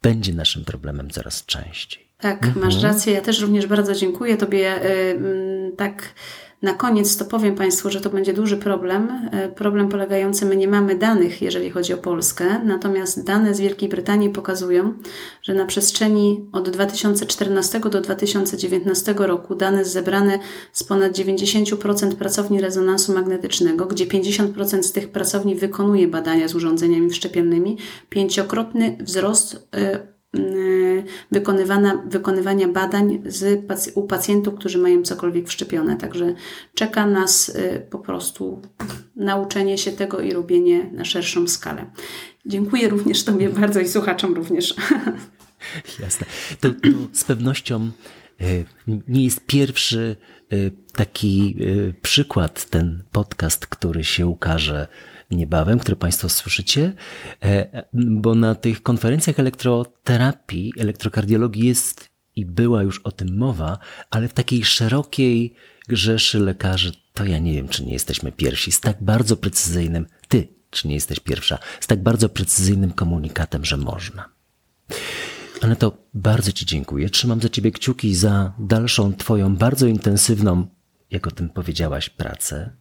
będzie 0.02 0.34
naszym 0.34 0.66
problemem 0.66 1.10
coraz 1.10 1.46
częściej. 1.46 2.08
Tak, 2.18 2.44
mhm. 2.44 2.66
masz 2.66 2.84
rację. 2.84 3.14
Ja 3.14 3.22
też 3.22 3.42
również 3.42 3.68
bardzo 3.68 3.96
dziękuję 3.96 4.38
Tobie. 4.38 4.86
Y, 4.86 5.72
tak 5.78 6.14
na 6.62 6.74
koniec 6.74 7.18
to 7.18 7.26
powiem 7.26 7.56
Państwu, 7.56 7.90
że 7.90 8.02
to 8.02 8.10
będzie 8.10 8.34
duży 8.34 8.58
problem. 8.58 9.30
E, 9.32 9.50
problem 9.50 9.90
polegający, 9.90 10.46
my 10.46 10.56
nie 10.56 10.68
mamy 10.68 10.96
danych, 10.96 11.42
jeżeli 11.42 11.70
chodzi 11.70 11.94
o 11.94 11.98
Polskę, 11.98 12.46
natomiast 12.66 13.24
dane 13.24 13.56
z 13.56 13.60
Wielkiej 13.60 13.90
Brytanii 13.90 14.30
pokazują, 14.30 14.94
że 15.42 15.54
na 15.54 15.66
przestrzeni 15.66 16.46
od 16.52 16.70
2014 16.70 17.80
do 17.80 18.02
2019 18.02 19.16
roku 19.18 19.56
dane 19.56 19.86
zebrane 19.86 20.40
z 20.74 20.84
ponad 20.84 21.12
90% 21.12 22.16
pracowni 22.16 22.62
rezonansu 22.62 23.14
magnetycznego, 23.14 23.86
gdzie 23.86 24.06
50% 24.06 24.84
z 24.84 24.92
tych 24.92 25.12
pracowni 25.12 25.56
wykonuje 25.56 26.08
badania 26.08 26.48
z 26.48 26.56
urządzeniami 26.56 27.10
wszczepiennymi, 27.10 27.78
pięciokrotny 28.10 28.98
wzrost 29.00 29.68
Y, 30.36 30.71
wykonywana, 31.32 32.04
wykonywania 32.06 32.68
badań 32.68 33.22
z, 33.26 33.68
u 33.96 34.04
pacjentów, 34.04 34.56
którzy 34.56 34.78
mają 34.78 35.04
cokolwiek 35.04 35.48
wszczepione. 35.48 35.98
Także 35.98 36.34
czeka 36.76 37.06
nas 37.06 37.50
y, 37.50 37.88
po 37.90 38.00
prostu 38.00 38.62
nauczenie 39.16 39.78
się 39.78 39.92
tego 39.92 40.20
i 40.20 40.34
robienie 40.34 40.90
na 40.94 41.06
szerszą 41.06 41.48
skalę. 41.48 41.86
Dziękuję 42.46 42.90
również 42.90 43.24
Tobie 43.24 43.50
bardzo 43.50 43.80
i 43.80 43.88
słuchaczom 43.88 44.34
również. 44.34 44.76
Jasne. 46.04 46.26
To, 46.60 46.70
to 46.70 46.88
z 47.14 47.24
pewnością 47.24 47.92
y, 48.42 48.66
nie 49.08 49.24
jest 49.24 49.46
pierwszy 49.46 50.16
taki 50.94 51.58
przykład, 52.02 52.70
ten 52.70 53.04
podcast, 53.12 53.68
który 53.68 54.04
się 54.04 54.28
ukaże 54.28 54.88
niebawem, 55.32 55.80
które 55.80 55.96
Państwo 55.96 56.30
słyszycie, 56.30 56.94
e, 57.44 57.84
bo 57.94 58.36
na 58.36 58.56
tych 58.56 58.84
konferencjach 58.84 59.40
elektroterapii, 59.40 60.74
elektrokardiologii 60.80 61.66
jest 61.66 62.10
i 62.36 62.46
była 62.46 62.84
już 62.84 63.00
o 63.00 63.12
tym 63.12 63.38
mowa, 63.38 63.78
ale 64.10 64.28
w 64.28 64.34
takiej 64.34 64.66
szerokiej 64.66 65.54
grzeszy 65.88 66.40
lekarzy, 66.40 66.92
to 67.14 67.26
ja 67.26 67.40
nie 67.40 67.54
wiem, 67.54 67.68
czy 67.68 67.86
nie 67.86 67.94
jesteśmy 67.94 68.32
pierwsi, 68.32 68.72
z 68.72 68.80
tak 68.80 69.04
bardzo 69.04 69.38
precyzyjnym, 69.38 70.06
ty, 70.28 70.48
czy 70.70 70.88
nie 70.88 70.94
jesteś 70.94 71.20
pierwsza, 71.20 71.58
z 71.80 71.88
tak 71.88 72.04
bardzo 72.04 72.30
precyzyjnym 72.30 72.92
komunikatem, 72.92 73.66
że 73.66 73.78
można. 73.78 74.30
Ale 75.62 75.76
to 75.76 75.98
bardzo 76.14 76.52
Ci 76.52 76.66
dziękuję. 76.66 77.10
Trzymam 77.10 77.42
za 77.42 77.50
Ciebie 77.50 77.72
kciuki 77.72 78.16
za 78.16 78.54
dalszą 78.60 79.14
Twoją 79.14 79.56
bardzo 79.56 79.88
intensywną, 79.88 80.68
jak 81.12 81.28
o 81.28 81.32
tym 81.32 81.50
powiedziałaś, 81.50 82.10
pracę. 82.10 82.81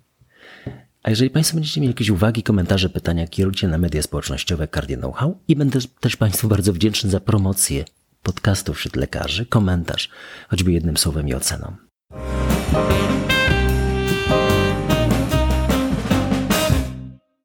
A 1.03 1.11
jeżeli 1.11 1.31
Państwo 1.31 1.55
będziecie 1.55 1.81
mieli 1.81 1.91
jakieś 1.91 2.11
uwagi, 2.11 2.43
komentarze, 2.43 2.89
pytania, 2.89 3.27
kierujcie 3.27 3.69
na 3.69 3.79
media 3.79 4.03
społecznościowe 4.03 4.69
Cardio 4.69 4.97
Know-how 4.97 5.39
i 5.49 5.57
będę 5.57 5.79
też 6.01 6.17
Państwu 6.17 6.49
bardzo 6.49 6.73
wdzięczny 6.73 7.11
za 7.11 7.21
promocję 7.21 7.85
podcastów 8.23 8.77
wśród 8.77 8.97
lekarzy, 8.97 9.47
komentarz, 9.47 10.11
choćby 10.49 10.73
jednym 10.73 10.97
słowem 10.97 11.29
i 11.29 11.35
oceną. 11.35 11.77